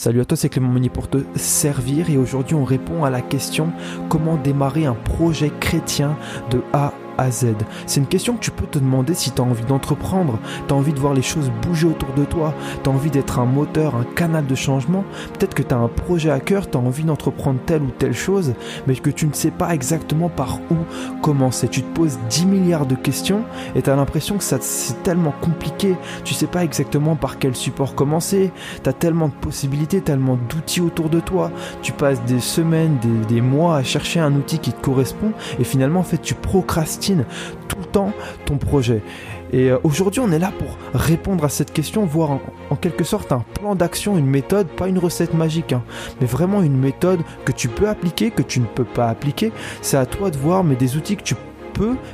Salut 0.00 0.22
à 0.22 0.24
toi, 0.24 0.34
c'est 0.34 0.48
Clément 0.48 0.70
Meunier 0.70 0.88
pour 0.88 1.10
te 1.10 1.18
servir. 1.34 2.08
Et 2.08 2.16
aujourd'hui 2.16 2.54
on 2.54 2.64
répond 2.64 3.04
à 3.04 3.10
la 3.10 3.20
question 3.20 3.70
comment 4.08 4.38
démarrer 4.38 4.86
un 4.86 4.94
projet 4.94 5.52
chrétien 5.60 6.16
de 6.50 6.62
A 6.72 6.94
C'est 7.86 8.00
une 8.00 8.06
question 8.06 8.34
que 8.34 8.40
tu 8.40 8.50
peux 8.50 8.66
te 8.66 8.78
demander 8.78 9.14
si 9.14 9.30
tu 9.30 9.40
as 9.40 9.44
envie 9.44 9.64
d'entreprendre, 9.64 10.38
tu 10.66 10.74
as 10.74 10.76
envie 10.76 10.92
de 10.92 10.98
voir 10.98 11.14
les 11.14 11.22
choses 11.22 11.50
bouger 11.62 11.86
autour 11.86 12.12
de 12.16 12.24
toi, 12.24 12.54
tu 12.82 12.88
as 12.88 12.92
envie 12.92 13.10
d'être 13.10 13.38
un 13.38 13.46
moteur, 13.46 13.94
un 13.94 14.04
canal 14.04 14.46
de 14.46 14.54
changement. 14.54 15.04
Peut-être 15.34 15.54
que 15.54 15.62
tu 15.62 15.74
as 15.74 15.78
un 15.78 15.88
projet 15.88 16.30
à 16.30 16.40
cœur, 16.40 16.70
tu 16.70 16.76
as 16.76 16.80
envie 16.80 17.04
d'entreprendre 17.04 17.60
telle 17.66 17.82
ou 17.82 17.90
telle 17.90 18.14
chose, 18.14 18.54
mais 18.86 18.94
que 18.94 19.10
tu 19.10 19.26
ne 19.26 19.32
sais 19.32 19.50
pas 19.50 19.74
exactement 19.74 20.28
par 20.28 20.60
où 20.70 20.76
commencer. 21.22 21.68
Tu 21.68 21.82
te 21.82 21.94
poses 21.94 22.18
10 22.28 22.46
milliards 22.46 22.86
de 22.86 22.94
questions 22.94 23.42
et 23.74 23.82
tu 23.82 23.90
as 23.90 23.96
l'impression 23.96 24.36
que 24.36 24.44
c'est 24.44 25.02
tellement 25.02 25.34
compliqué, 25.40 25.96
tu 26.24 26.34
sais 26.34 26.46
pas 26.46 26.64
exactement 26.64 27.16
par 27.16 27.38
quel 27.38 27.56
support 27.56 27.94
commencer, 27.94 28.52
tu 28.82 28.88
as 28.88 28.92
tellement 28.92 29.28
de 29.28 29.34
possibilités, 29.34 30.00
tellement 30.00 30.38
d'outils 30.48 30.80
autour 30.80 31.08
de 31.08 31.20
toi, 31.20 31.50
tu 31.82 31.92
passes 31.92 32.22
des 32.24 32.40
semaines, 32.40 32.98
des, 32.98 33.34
des 33.34 33.40
mois 33.40 33.76
à 33.76 33.82
chercher 33.82 34.20
un 34.20 34.34
outil 34.34 34.58
qui 34.58 34.72
te 34.72 34.80
correspond 34.80 35.32
et 35.58 35.64
finalement 35.64 36.00
en 36.00 36.04
fait 36.04 36.18
tu 36.18 36.34
procrastines 36.34 37.09
tout 37.68 37.78
le 37.78 37.86
temps 37.86 38.12
ton 38.44 38.56
projet. 38.56 39.02
Et 39.52 39.70
euh, 39.70 39.78
aujourd'hui, 39.82 40.20
on 40.20 40.30
est 40.30 40.38
là 40.38 40.52
pour 40.56 40.76
répondre 40.94 41.44
à 41.44 41.48
cette 41.48 41.72
question, 41.72 42.04
voir 42.04 42.38
en, 42.70 42.76
quelque 42.76 43.04
sorte 43.04 43.32
un 43.32 43.44
plan 43.54 43.74
d'action, 43.74 44.16
une 44.16 44.26
méthode, 44.26 44.68
pas 44.68 44.88
une 44.88 44.98
recette 44.98 45.34
magique, 45.34 45.72
hein, 45.72 45.82
mais 46.20 46.26
vraiment 46.26 46.62
une 46.62 46.76
méthode 46.76 47.20
que 47.44 47.52
tu 47.52 47.68
peux 47.68 47.88
appliquer, 47.88 48.30
que 48.30 48.42
tu 48.42 48.60
ne 48.60 48.66
peux 48.66 48.84
pas 48.84 49.08
appliquer. 49.08 49.52
C'est 49.82 49.96
à 49.96 50.06
toi 50.06 50.30
de 50.30 50.36
voir, 50.36 50.62
mais 50.62 50.76
des 50.76 50.96
outils 50.96 51.16
que 51.16 51.22
tu 51.22 51.34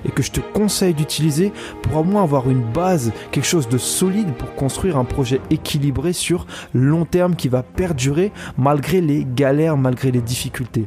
et 0.04 0.10
que 0.10 0.22
je 0.22 0.30
te 0.30 0.40
conseille 0.40 0.94
d'utiliser 0.94 1.52
pour 1.82 1.96
au 1.96 2.04
moins 2.04 2.22
avoir 2.22 2.48
une 2.50 2.62
base, 2.62 3.12
quelque 3.30 3.46
chose 3.46 3.68
de 3.68 3.78
solide 3.78 4.32
pour 4.34 4.54
construire 4.54 4.96
un 4.96 5.04
projet 5.04 5.40
équilibré 5.50 6.12
sur 6.12 6.46
long 6.74 7.04
terme 7.04 7.34
qui 7.36 7.48
va 7.48 7.62
perdurer 7.62 8.32
malgré 8.58 9.00
les 9.00 9.26
galères, 9.34 9.76
malgré 9.76 10.10
les 10.10 10.20
difficultés. 10.20 10.86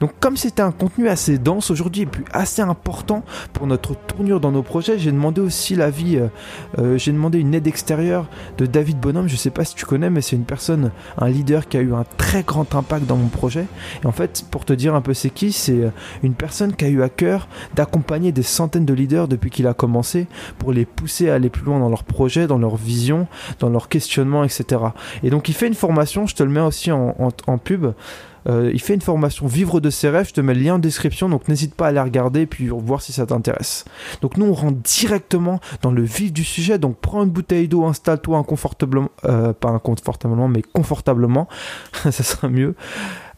Donc 0.00 0.12
comme 0.20 0.36
c'était 0.36 0.62
un 0.62 0.72
contenu 0.72 1.08
assez 1.08 1.38
dense 1.38 1.70
aujourd'hui 1.70 2.02
et 2.02 2.06
puis 2.06 2.24
assez 2.32 2.62
important 2.62 3.24
pour 3.52 3.66
notre 3.66 3.94
tournure 3.94 4.40
dans 4.40 4.52
nos 4.52 4.62
projets, 4.62 4.98
j'ai 4.98 5.12
demandé 5.12 5.40
aussi 5.40 5.74
l'avis, 5.74 6.16
euh, 6.16 6.26
euh, 6.78 6.98
j'ai 6.98 7.12
demandé 7.12 7.38
une 7.38 7.54
aide 7.54 7.66
extérieure 7.66 8.26
de 8.58 8.66
David 8.66 8.98
Bonhomme, 8.98 9.28
je 9.28 9.36
sais 9.36 9.50
pas 9.50 9.64
si 9.64 9.74
tu 9.74 9.86
connais 9.86 10.10
mais 10.10 10.20
c'est 10.20 10.36
une 10.36 10.44
personne, 10.44 10.90
un 11.18 11.28
leader 11.28 11.68
qui 11.68 11.76
a 11.76 11.80
eu 11.80 11.94
un 11.94 12.04
très 12.16 12.42
grand 12.42 12.74
impact 12.74 13.06
dans 13.06 13.16
mon 13.16 13.28
projet. 13.28 13.66
Et 14.02 14.06
en 14.06 14.12
fait 14.12 14.44
pour 14.50 14.64
te 14.64 14.72
dire 14.72 14.94
un 14.94 15.00
peu 15.00 15.14
c'est 15.14 15.30
qui, 15.30 15.52
c'est 15.52 15.80
euh, 15.80 15.90
une 16.22 16.34
personne 16.34 16.74
qui 16.74 16.84
a 16.84 16.88
eu 16.88 17.02
à 17.02 17.08
cœur 17.08 17.48
d'accompagner 17.74 18.05
des 18.06 18.42
centaines 18.42 18.86
de 18.86 18.94
leaders 18.94 19.28
depuis 19.28 19.50
qu'il 19.50 19.66
a 19.66 19.74
commencé 19.74 20.26
pour 20.58 20.72
les 20.72 20.84
pousser 20.84 21.28
à 21.28 21.34
aller 21.34 21.50
plus 21.50 21.64
loin 21.64 21.78
dans 21.80 21.88
leurs 21.88 22.04
projets, 22.04 22.46
dans 22.46 22.58
leur 22.58 22.76
vision, 22.76 23.26
dans 23.58 23.68
leur 23.68 23.88
questionnement, 23.88 24.44
etc. 24.44 24.80
Et 25.22 25.30
donc 25.30 25.48
il 25.48 25.54
fait 25.54 25.66
une 25.66 25.74
formation, 25.74 26.26
je 26.26 26.34
te 26.34 26.42
le 26.42 26.50
mets 26.50 26.60
aussi 26.60 26.92
en, 26.92 27.58
pub. 27.62 27.92
Euh, 28.48 28.70
il 28.72 28.80
fait 28.80 28.94
une 28.94 29.00
formation 29.00 29.48
Vivre 29.48 29.80
de 29.80 29.90
ses 29.90 30.08
rêves, 30.08 30.28
je 30.28 30.34
te 30.34 30.40
mets 30.40 30.54
le 30.54 30.60
lien 30.60 30.74
en 30.76 30.78
description, 30.78 31.28
donc 31.28 31.48
n'hésite 31.48 31.74
pas 31.74 31.86
à 31.86 31.88
aller 31.88 32.00
regarder 32.00 32.42
et 32.42 32.46
puis 32.46 32.68
voir 32.68 33.02
si 33.02 33.12
ça 33.12 33.26
t'intéresse. 33.26 33.84
Donc 34.22 34.36
nous 34.36 34.46
on 34.46 34.54
rentre 34.54 34.78
directement 34.78 35.60
dans 35.82 35.90
le 35.90 36.02
vif 36.02 36.32
du 36.32 36.44
sujet, 36.44 36.78
donc 36.78 36.96
prends 37.00 37.24
une 37.24 37.30
bouteille 37.30 37.66
d'eau, 37.66 37.84
installe-toi 37.84 38.38
inconfortablement, 38.38 39.10
euh, 39.24 39.52
pas 39.52 39.70
inconfortablement, 39.70 40.46
mais 40.46 40.62
confortablement, 40.62 41.48
ça 41.92 42.22
sera 42.22 42.48
mieux 42.48 42.76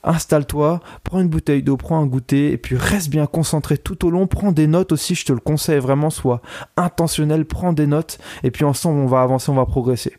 installe-toi, 0.04 0.80
prends 1.04 1.20
une 1.20 1.28
bouteille 1.28 1.62
d'eau, 1.62 1.76
prends 1.76 2.00
un 2.00 2.06
goûter, 2.06 2.52
et 2.52 2.58
puis 2.58 2.76
reste 2.76 3.10
bien 3.10 3.26
concentré 3.26 3.78
tout 3.78 4.06
au 4.06 4.10
long, 4.10 4.26
prends 4.26 4.52
des 4.52 4.66
notes 4.66 4.92
aussi, 4.92 5.14
je 5.14 5.24
te 5.24 5.32
le 5.32 5.40
conseille 5.40 5.78
vraiment, 5.78 6.10
sois 6.10 6.40
intentionnel, 6.76 7.44
prends 7.44 7.72
des 7.72 7.86
notes, 7.86 8.18
et 8.42 8.50
puis 8.50 8.64
ensemble 8.64 9.00
on 9.00 9.06
va 9.06 9.22
avancer, 9.22 9.50
on 9.50 9.54
va 9.54 9.66
progresser. 9.66 10.16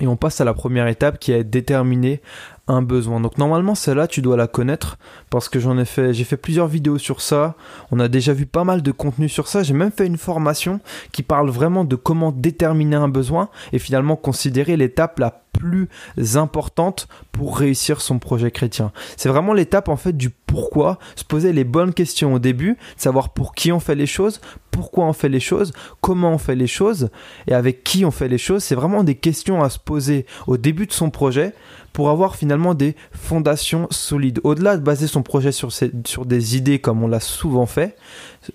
Et 0.00 0.06
on 0.06 0.16
passe 0.16 0.40
à 0.40 0.44
la 0.44 0.54
première 0.54 0.86
étape 0.86 1.18
qui 1.18 1.32
est 1.32 1.44
déterminer 1.44 2.22
un 2.68 2.82
besoin. 2.82 3.20
Donc 3.20 3.36
normalement 3.36 3.74
celle-là 3.74 4.06
tu 4.06 4.22
dois 4.22 4.36
la 4.36 4.46
connaître 4.46 4.98
parce 5.28 5.48
que 5.48 5.60
j'en 5.60 5.76
ai 5.78 5.84
fait 5.84 6.14
j'ai 6.14 6.24
fait 6.24 6.38
plusieurs 6.38 6.68
vidéos 6.68 6.98
sur 6.98 7.20
ça. 7.20 7.54
On 7.90 8.00
a 8.00 8.08
déjà 8.08 8.32
vu 8.32 8.46
pas 8.46 8.64
mal 8.64 8.80
de 8.80 8.92
contenu 8.92 9.28
sur 9.28 9.46
ça. 9.46 9.62
J'ai 9.62 9.74
même 9.74 9.92
fait 9.92 10.06
une 10.06 10.16
formation 10.16 10.80
qui 11.12 11.22
parle 11.22 11.50
vraiment 11.50 11.84
de 11.84 11.96
comment 11.96 12.32
déterminer 12.32 12.96
un 12.96 13.08
besoin 13.08 13.50
et 13.72 13.78
finalement 13.78 14.16
considérer 14.16 14.76
l'étape 14.76 15.18
la 15.18 15.30
plus 15.52 15.88
importante 16.34 17.08
pour 17.32 17.58
réussir 17.58 18.00
son 18.00 18.18
projet 18.18 18.50
chrétien. 18.50 18.92
C'est 19.16 19.28
vraiment 19.28 19.52
l'étape 19.52 19.88
en 19.88 19.96
fait 19.96 20.16
du 20.16 20.30
pourquoi, 20.30 20.98
se 21.16 21.24
poser 21.24 21.52
les 21.52 21.64
bonnes 21.64 21.94
questions 21.94 22.34
au 22.34 22.38
début, 22.38 22.76
savoir 22.96 23.30
pour 23.30 23.54
qui 23.54 23.72
on 23.72 23.80
fait 23.80 23.94
les 23.94 24.06
choses, 24.06 24.40
pourquoi 24.70 25.04
on 25.04 25.12
fait 25.12 25.28
les 25.28 25.40
choses, 25.40 25.72
comment 26.00 26.32
on 26.32 26.38
fait 26.38 26.56
les 26.56 26.66
choses 26.66 27.10
et 27.46 27.54
avec 27.54 27.84
qui 27.84 28.04
on 28.04 28.10
fait 28.10 28.28
les 28.28 28.38
choses. 28.38 28.64
C'est 28.64 28.74
vraiment 28.74 29.04
des 29.04 29.14
questions 29.14 29.62
à 29.62 29.70
se 29.70 29.78
poser 29.78 30.26
au 30.46 30.56
début 30.56 30.86
de 30.86 30.92
son 30.92 31.10
projet 31.10 31.54
pour 31.92 32.10
avoir 32.10 32.36
finalement 32.36 32.74
des 32.74 32.96
fondations 33.12 33.88
solides. 33.90 34.40
Au-delà 34.44 34.76
de 34.76 34.82
baser 34.82 35.06
son 35.06 35.22
projet 35.22 35.52
sur, 35.52 35.70
sur 35.72 36.26
des 36.26 36.56
idées 36.56 36.78
comme 36.78 37.02
on 37.02 37.08
l'a 37.08 37.20
souvent 37.20 37.66
fait, 37.66 37.96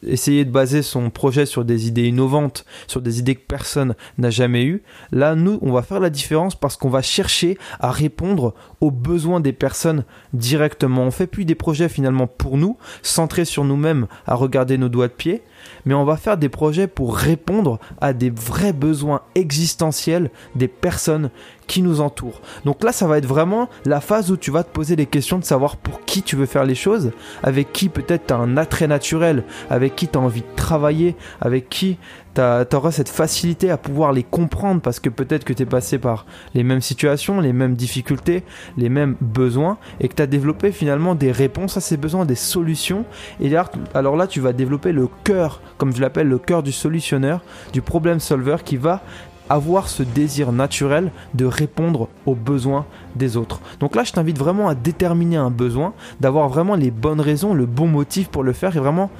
essayer 0.03 0.45
de 0.45 0.51
baser 0.51 0.81
son 0.81 1.09
projet 1.09 1.45
sur 1.45 1.65
des 1.65 1.87
idées 1.87 2.07
innovantes, 2.07 2.65
sur 2.87 3.01
des 3.01 3.19
idées 3.19 3.35
que 3.35 3.45
personne 3.47 3.95
n'a 4.17 4.29
jamais 4.29 4.63
eues, 4.63 4.83
là, 5.11 5.35
nous, 5.35 5.59
on 5.61 5.71
va 5.71 5.81
faire 5.81 5.99
la 5.99 6.09
différence 6.09 6.55
parce 6.55 6.77
qu'on 6.77 6.89
va 6.89 7.01
chercher 7.01 7.57
à 7.79 7.91
répondre 7.91 8.53
aux 8.81 8.91
besoins 8.91 9.39
des 9.39 9.53
personnes 9.53 10.03
directement. 10.33 11.03
On 11.03 11.11
fait 11.11 11.27
plus 11.27 11.45
des 11.45 11.55
projets 11.55 11.89
finalement 11.89 12.27
pour 12.27 12.57
nous, 12.57 12.77
centrés 13.01 13.45
sur 13.45 13.63
nous-mêmes, 13.63 14.07
à 14.25 14.35
regarder 14.35 14.77
nos 14.77 14.89
doigts 14.89 15.07
de 15.07 15.13
pied, 15.13 15.43
mais 15.85 15.93
on 15.93 16.05
va 16.05 16.17
faire 16.17 16.37
des 16.37 16.49
projets 16.49 16.87
pour 16.87 17.15
répondre 17.15 17.79
à 18.01 18.13
des 18.13 18.29
vrais 18.29 18.73
besoins 18.73 19.21
existentiels 19.35 20.29
des 20.55 20.67
personnes 20.67 21.29
qui 21.67 21.81
nous 21.81 22.01
entourent. 22.01 22.41
Donc 22.63 22.83
là, 22.83 22.91
ça 22.91 23.07
va 23.07 23.17
être 23.17 23.25
vraiment 23.25 23.69
la 23.85 24.01
phase 24.01 24.31
où 24.31 24.37
tu 24.37 24.51
vas 24.51 24.63
te 24.63 24.71
poser 24.71 24.95
les 24.95 25.05
questions 25.05 25.39
de 25.39 25.43
savoir 25.43 25.77
pour 25.77 26.05
qui 26.05 26.21
tu 26.21 26.35
veux 26.35 26.45
faire 26.45 26.63
les 26.65 26.75
choses, 26.75 27.11
avec 27.43 27.73
qui 27.73 27.89
peut-être 27.89 28.27
tu 28.27 28.33
as 28.33 28.37
un 28.37 28.57
attrait 28.57 28.87
naturel, 28.87 29.43
avec 29.69 29.95
qui 29.95 30.07
tu 30.07 30.17
as 30.17 30.21
envie 30.21 30.41
de 30.41 30.55
travailler, 30.55 31.15
avec 31.41 31.69
qui 31.69 31.97
tu 32.35 32.75
auras 32.75 32.91
cette 32.91 33.09
facilité 33.09 33.71
à 33.71 33.77
pouvoir 33.77 34.11
les 34.11 34.23
comprendre 34.23 34.81
parce 34.81 34.99
que 34.99 35.09
peut-être 35.09 35.43
que 35.43 35.53
tu 35.53 35.63
es 35.63 35.65
passé 35.65 35.97
par 35.97 36.25
les 36.53 36.63
mêmes 36.63 36.81
situations, 36.81 37.39
les 37.39 37.53
mêmes 37.53 37.75
difficultés, 37.75 38.43
les 38.77 38.89
mêmes 38.89 39.15
besoins 39.21 39.77
et 39.99 40.07
que 40.07 40.15
tu 40.15 40.21
as 40.21 40.27
développé 40.27 40.71
finalement 40.71 41.15
des 41.15 41.31
réponses 41.31 41.77
à 41.77 41.81
ces 41.81 41.97
besoins, 41.97 42.25
des 42.25 42.35
solutions. 42.35 43.05
Et 43.39 43.51
alors 43.93 44.15
là, 44.15 44.27
tu 44.27 44.41
vas 44.41 44.53
développer 44.53 44.91
le 44.91 45.07
cœur, 45.23 45.61
comme 45.77 45.95
je 45.95 46.01
l'appelle, 46.01 46.27
le 46.27 46.39
cœur 46.39 46.61
du 46.61 46.71
solutionneur, 46.71 47.41
du 47.73 47.81
problem 47.81 48.19
solver 48.19 48.57
qui 48.63 48.77
va 48.77 49.01
avoir 49.49 49.89
ce 49.89 50.03
désir 50.03 50.51
naturel 50.51 51.11
de 51.35 51.45
répondre 51.45 52.09
aux 52.25 52.35
besoins 52.35 52.85
des 53.15 53.37
autres. 53.37 53.61
Donc 53.79 53.95
là, 53.95 54.03
je 54.03 54.11
t'invite 54.11 54.37
vraiment 54.37 54.67
à 54.67 54.75
déterminer 54.75 55.37
un 55.37 55.51
besoin, 55.51 55.93
d'avoir 56.19 56.49
vraiment 56.49 56.75
les 56.75 56.91
bonnes 56.91 57.21
raisons, 57.21 57.53
le 57.53 57.65
bon 57.65 57.87
motif 57.87 58.29
pour 58.29 58.43
le 58.43 58.53
faire 58.53 58.75
et 58.75 58.79
vraiment 58.79 59.11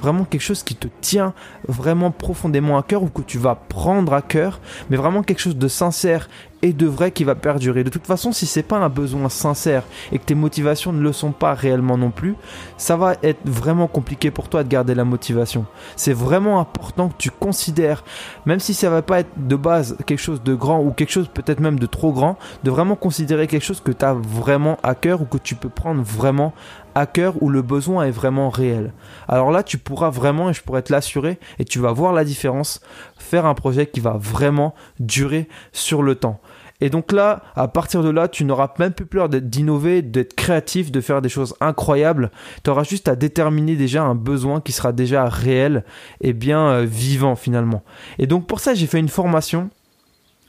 vraiment 0.00 0.24
quelque 0.24 0.42
chose 0.42 0.62
qui 0.62 0.74
te 0.74 0.88
tient 1.00 1.34
vraiment 1.66 2.10
profondément 2.10 2.78
à 2.78 2.82
cœur 2.82 3.02
ou 3.02 3.08
que 3.08 3.22
tu 3.22 3.38
vas 3.38 3.54
prendre 3.54 4.12
à 4.14 4.22
cœur, 4.22 4.60
mais 4.90 4.96
vraiment 4.96 5.22
quelque 5.22 5.40
chose 5.40 5.56
de 5.56 5.68
sincère 5.68 6.28
et 6.62 6.72
de 6.72 6.86
vrai 6.86 7.10
qui 7.10 7.24
va 7.24 7.34
perdurer. 7.34 7.84
De 7.84 7.90
toute 7.90 8.06
façon, 8.06 8.32
si 8.32 8.46
c'est 8.46 8.62
pas 8.62 8.78
un 8.78 8.88
besoin 8.88 9.28
sincère 9.28 9.84
et 10.12 10.18
que 10.18 10.24
tes 10.24 10.34
motivations 10.34 10.92
ne 10.92 11.00
le 11.00 11.12
sont 11.12 11.32
pas 11.32 11.54
réellement 11.54 11.96
non 11.96 12.10
plus, 12.10 12.34
ça 12.76 12.96
va 12.96 13.14
être 13.22 13.40
vraiment 13.44 13.86
compliqué 13.86 14.30
pour 14.30 14.48
toi 14.48 14.64
de 14.64 14.68
garder 14.68 14.94
la 14.94 15.04
motivation. 15.04 15.66
C'est 15.96 16.12
vraiment 16.12 16.60
important 16.60 17.08
que 17.08 17.16
tu 17.18 17.30
considères, 17.30 18.04
même 18.46 18.60
si 18.60 18.74
ça 18.74 18.90
va 18.90 19.02
pas 19.02 19.20
être 19.20 19.30
de 19.36 19.56
base 19.56 19.96
quelque 20.06 20.18
chose 20.18 20.42
de 20.42 20.54
grand 20.54 20.80
ou 20.80 20.90
quelque 20.90 21.12
chose 21.12 21.28
peut-être 21.32 21.60
même 21.60 21.78
de 21.78 21.86
trop 21.86 22.12
grand, 22.12 22.38
de 22.64 22.70
vraiment 22.70 22.96
considérer 22.96 23.46
quelque 23.46 23.64
chose 23.64 23.80
que 23.80 23.92
tu 23.92 24.04
as 24.04 24.14
vraiment 24.14 24.78
à 24.82 24.94
cœur 24.94 25.22
ou 25.22 25.24
que 25.24 25.38
tu 25.38 25.54
peux 25.54 25.68
prendre 25.68 26.02
vraiment 26.02 26.52
à 26.94 27.06
cœur 27.06 27.40
où 27.40 27.48
le 27.48 27.62
besoin 27.62 28.04
est 28.04 28.10
vraiment 28.10 28.50
réel. 28.50 28.92
Alors 29.28 29.52
là, 29.52 29.62
tu 29.62 29.78
pourras 29.78 30.10
vraiment, 30.10 30.50
et 30.50 30.52
je 30.52 30.62
pourrais 30.62 30.82
te 30.82 30.92
l'assurer, 30.92 31.38
et 31.58 31.64
tu 31.64 31.78
vas 31.78 31.92
voir 31.92 32.12
la 32.12 32.24
différence, 32.24 32.80
faire 33.16 33.46
un 33.46 33.54
projet 33.54 33.86
qui 33.86 34.00
va 34.00 34.16
vraiment 34.18 34.74
durer 34.98 35.48
sur 35.72 36.02
le 36.02 36.16
temps. 36.16 36.40
Et 36.80 36.90
donc 36.90 37.12
là, 37.12 37.42
à 37.56 37.66
partir 37.66 38.02
de 38.02 38.10
là, 38.10 38.28
tu 38.28 38.44
n'auras 38.44 38.72
même 38.78 38.92
plus 38.92 39.06
peur 39.06 39.28
d'innover, 39.28 40.02
d'être 40.02 40.34
créatif, 40.34 40.92
de 40.92 41.00
faire 41.00 41.20
des 41.20 41.28
choses 41.28 41.54
incroyables. 41.60 42.30
Tu 42.62 42.70
auras 42.70 42.84
juste 42.84 43.08
à 43.08 43.16
déterminer 43.16 43.74
déjà 43.74 44.04
un 44.04 44.14
besoin 44.14 44.60
qui 44.60 44.72
sera 44.72 44.92
déjà 44.92 45.26
réel 45.26 45.84
et 46.20 46.32
bien 46.32 46.68
euh, 46.68 46.84
vivant 46.84 47.34
finalement. 47.34 47.82
Et 48.18 48.26
donc 48.26 48.46
pour 48.46 48.60
ça, 48.60 48.74
j'ai 48.74 48.86
fait 48.86 49.00
une 49.00 49.08
formation 49.08 49.70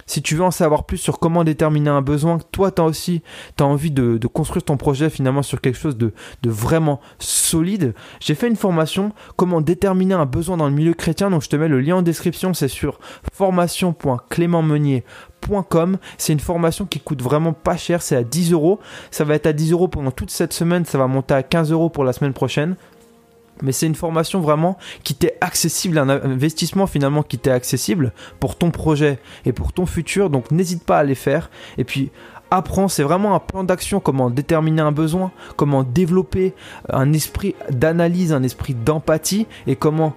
si 0.10 0.22
tu 0.24 0.36
veux 0.36 0.44
en 0.44 0.50
savoir 0.50 0.86
plus 0.86 0.98
sur 0.98 1.20
comment 1.20 1.44
déterminer 1.44 1.92
un 1.92 2.02
besoin, 2.02 2.40
toi, 2.52 2.72
tu 2.72 2.82
as 2.82 2.86
aussi 2.86 3.22
as 3.60 3.64
envie 3.64 3.92
de, 3.92 4.18
construire 4.26 4.64
ton 4.64 4.76
projet 4.76 5.12
finalement 5.12 5.44
sur 5.44 5.62
quelque 5.62 5.78
chose 5.78 5.98
de, 5.98 6.12
vraiment 6.44 7.00
solide, 7.20 7.94
j'ai 8.20 8.34
fait 8.34 8.48
une 8.48 8.56
formation 8.56 9.12
comment 9.36 9.62
déterminer 9.62 10.16
un 10.16 10.26
besoin 10.26 10.58
dans 10.58 10.68
le 10.68 10.74
milieu 10.74 10.96
chrétien. 10.96 11.30
Donc 11.30 11.44
je 11.44 11.50
te 11.50 11.56
mets 11.56 11.68
le 11.68 11.80
lien 11.80 11.98
en 11.98 12.02
description, 12.02 12.56
c'est 12.56 12.70
sur 12.70 13.00
formation.clémentmeunier.com. 13.34 15.98
C'est 16.18 16.34
une 16.34 16.40
formation 16.40 16.88
qui 16.88 17.00
coûte 17.00 17.22
vraiment 17.22 17.54
pas 17.54 17.78
cher, 17.78 18.02
c'est 18.02 18.16
à 18.16 18.24
10 18.24 18.54
euros. 18.54 18.80
Ça 19.12 19.26
va 19.26 19.36
être 19.36 19.46
à 19.46 19.54
10 19.54 19.74
euros 19.74 19.90
pendant 19.90 20.10
toute 20.10 20.32
cette 20.32 20.54
semaine, 20.54 20.86
ça 20.86 20.98
va 20.98 21.06
monter 21.06 21.36
à 21.36 21.44
15 21.44 21.72
euros 21.72 21.92
pour 21.92 22.04
la 22.04 22.14
semaine 22.14 22.34
prochaine 22.34 22.78
mais 23.62 23.72
c'est 23.72 23.88
une 23.88 23.96
formation 23.96 24.40
vraiment 24.40 24.78
qui 25.04 25.16
t'est 25.16 25.38
accessible, 25.42 25.98
un 25.98 26.10
investissement 26.10 26.88
finalement 26.88 27.24
qui 27.24 27.38
t'est 27.38 27.52
accessible 27.52 28.14
pour 28.40 28.58
ton 28.58 28.72
projet 28.72 29.20
et 29.46 29.54
pour 29.54 29.74
ton 29.74 29.86
futur. 29.86 30.30
Donc 30.30 30.52
n'hésite 30.52 30.84
pas 30.84 31.00
à 31.00 31.04
les 31.04 31.16
faire. 31.16 31.50
Et 31.78 31.84
puis 31.84 32.12
apprends, 32.52 32.88
c'est 32.88 33.04
vraiment 33.04 33.36
un 33.36 33.40
plan 33.40 33.64
d'action, 33.64 34.00
comment 34.00 34.30
déterminer 34.30 34.82
un 34.82 34.92
besoin, 34.92 35.32
comment 35.56 35.84
développer 35.84 36.54
un 36.90 37.14
esprit 37.14 37.56
d'analyse, 37.72 38.34
un 38.34 38.44
esprit 38.44 38.74
d'empathie 38.74 39.48
et 39.68 39.76
comment 39.76 40.16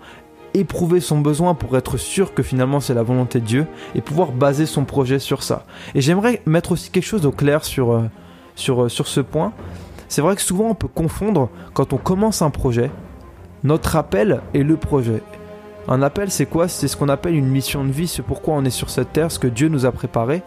éprouver 0.54 1.00
son 1.00 1.20
besoin 1.20 1.54
pour 1.54 1.76
être 1.76 1.96
sûr 1.96 2.34
que 2.34 2.42
finalement 2.42 2.80
c'est 2.80 2.94
la 2.94 3.02
volonté 3.02 3.40
de 3.40 3.46
Dieu 3.46 3.66
et 3.94 4.02
pouvoir 4.02 4.32
baser 4.32 4.66
son 4.66 4.84
projet 4.84 5.18
sur 5.18 5.42
ça. 5.42 5.64
Et 5.94 6.00
j'aimerais 6.00 6.42
mettre 6.46 6.72
aussi 6.72 6.90
quelque 6.90 7.06
chose 7.06 7.24
au 7.24 7.32
clair 7.32 7.64
sur, 7.64 7.92
euh, 7.92 8.02
euh, 8.68 8.88
sur 8.88 9.08
ce 9.08 9.20
point. 9.20 9.52
C'est 10.08 10.20
vrai 10.20 10.36
que 10.36 10.42
souvent 10.42 10.68
on 10.68 10.74
peut 10.74 10.88
confondre 10.88 11.48
quand 11.72 11.94
on 11.94 11.96
commence 11.96 12.42
un 12.42 12.50
projet, 12.50 12.90
notre 13.64 13.96
appel 13.96 14.40
et 14.54 14.62
le 14.62 14.76
projet. 14.76 15.22
Un 15.88 16.02
appel 16.02 16.30
c'est 16.30 16.46
quoi? 16.46 16.68
C'est 16.68 16.88
ce 16.88 16.96
qu'on 16.96 17.08
appelle 17.08 17.34
une 17.34 17.48
mission 17.48 17.84
de 17.84 17.90
vie, 17.90 18.08
c'est 18.08 18.22
pourquoi 18.22 18.54
on 18.54 18.64
est 18.64 18.70
sur 18.70 18.90
cette 18.90 19.12
terre, 19.12 19.32
ce 19.32 19.38
que 19.38 19.48
Dieu 19.48 19.68
nous 19.68 19.86
a 19.86 19.92
préparé. 19.92 20.42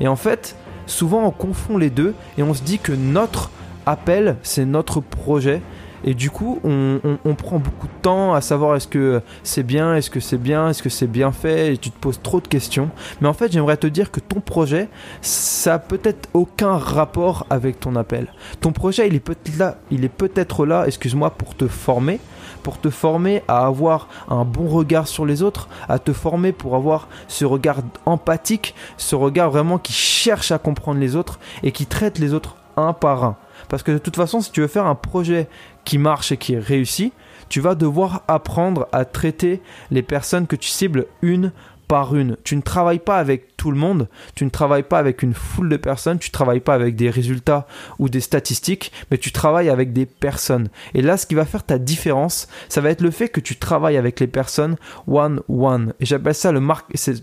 Et 0.00 0.08
en 0.08 0.16
fait, 0.16 0.56
souvent 0.86 1.24
on 1.24 1.30
confond 1.30 1.78
les 1.78 1.90
deux 1.90 2.14
et 2.38 2.42
on 2.42 2.54
se 2.54 2.62
dit 2.62 2.78
que 2.78 2.92
notre 2.92 3.50
appel 3.86 4.36
c'est 4.42 4.64
notre 4.64 5.00
projet 5.00 5.62
et 6.04 6.14
du 6.14 6.30
coup, 6.30 6.60
on, 6.64 7.34
prend 7.34 7.58
beaucoup 7.58 7.86
de 7.86 8.02
temps 8.02 8.34
à 8.34 8.40
savoir 8.40 8.76
est-ce 8.76 8.88
que 8.88 9.20
c'est 9.42 9.62
bien, 9.62 9.94
est-ce 9.94 10.10
que 10.10 10.20
c'est 10.20 10.38
bien, 10.38 10.70
est-ce 10.70 10.82
que 10.82 10.88
c'est 10.88 11.06
bien 11.06 11.32
fait, 11.32 11.74
et 11.74 11.78
tu 11.78 11.90
te 11.90 11.98
poses 11.98 12.20
trop 12.22 12.40
de 12.40 12.48
questions. 12.48 12.90
Mais 13.20 13.28
en 13.28 13.32
fait, 13.32 13.52
j'aimerais 13.52 13.76
te 13.76 13.86
dire 13.86 14.10
que 14.10 14.20
ton 14.20 14.40
projet, 14.40 14.88
ça 15.20 15.74
a 15.74 15.78
peut-être 15.78 16.28
aucun 16.32 16.76
rapport 16.76 17.46
avec 17.50 17.80
ton 17.80 17.96
appel. 17.96 18.28
Ton 18.60 18.72
projet, 18.72 19.08
il 19.08 19.14
est 19.14 19.20
peut-être 19.20 19.58
là, 19.58 19.78
il 19.90 20.04
est 20.04 20.10
peut-être 20.10 20.64
là, 20.64 20.86
excuse-moi, 20.86 21.30
pour 21.30 21.54
te 21.54 21.66
former, 21.66 22.18
pour 22.62 22.80
te 22.80 22.90
former 22.90 23.42
à 23.48 23.66
avoir 23.66 24.08
un 24.28 24.44
bon 24.44 24.68
regard 24.68 25.08
sur 25.08 25.26
les 25.26 25.42
autres, 25.42 25.68
à 25.88 25.98
te 25.98 26.12
former 26.12 26.52
pour 26.52 26.76
avoir 26.76 27.08
ce 27.28 27.44
regard 27.44 27.78
empathique, 28.06 28.74
ce 28.96 29.14
regard 29.14 29.50
vraiment 29.50 29.78
qui 29.78 29.92
cherche 29.92 30.52
à 30.52 30.58
comprendre 30.58 31.00
les 31.00 31.16
autres 31.16 31.38
et 31.62 31.72
qui 31.72 31.86
traite 31.86 32.18
les 32.18 32.34
autres 32.34 32.56
un 32.76 32.92
par 32.92 33.24
un. 33.24 33.36
Parce 33.68 33.82
que 33.82 33.92
de 33.92 33.98
toute 33.98 34.16
façon, 34.16 34.40
si 34.40 34.50
tu 34.50 34.60
veux 34.60 34.66
faire 34.66 34.86
un 34.86 34.94
projet 34.94 35.48
qui 35.84 35.98
marche 35.98 36.32
et 36.32 36.36
qui 36.36 36.54
est 36.54 36.58
réussi, 36.58 37.12
tu 37.48 37.60
vas 37.60 37.74
devoir 37.74 38.22
apprendre 38.28 38.88
à 38.92 39.04
traiter 39.04 39.60
les 39.90 40.02
personnes 40.02 40.46
que 40.46 40.56
tu 40.56 40.68
cibles 40.68 41.06
une 41.22 41.52
par 41.88 42.14
une. 42.14 42.36
Tu 42.44 42.54
ne 42.54 42.62
travailles 42.62 43.00
pas 43.00 43.18
avec 43.18 43.56
tout 43.60 43.70
le 43.70 43.76
monde, 43.76 44.08
tu 44.34 44.46
ne 44.46 44.48
travailles 44.48 44.84
pas 44.84 44.98
avec 44.98 45.22
une 45.22 45.34
foule 45.34 45.68
de 45.68 45.76
personnes, 45.76 46.18
tu 46.18 46.30
travailles 46.30 46.60
pas 46.60 46.72
avec 46.72 46.96
des 46.96 47.10
résultats 47.10 47.66
ou 47.98 48.08
des 48.08 48.20
statistiques, 48.20 48.90
mais 49.10 49.18
tu 49.18 49.32
travailles 49.32 49.68
avec 49.68 49.92
des 49.92 50.06
personnes. 50.06 50.70
Et 50.94 51.02
là, 51.02 51.18
ce 51.18 51.26
qui 51.26 51.34
va 51.34 51.44
faire 51.44 51.62
ta 51.62 51.76
différence, 51.78 52.48
ça 52.70 52.80
va 52.80 52.88
être 52.88 53.02
le 53.02 53.10
fait 53.10 53.28
que 53.28 53.38
tu 53.38 53.56
travailles 53.56 53.98
avec 53.98 54.18
les 54.18 54.28
personnes 54.28 54.76
one 55.06 55.42
one. 55.46 55.92
Et 56.00 56.06
j'appelle 56.06 56.34
ça 56.34 56.52
le. 56.52 56.62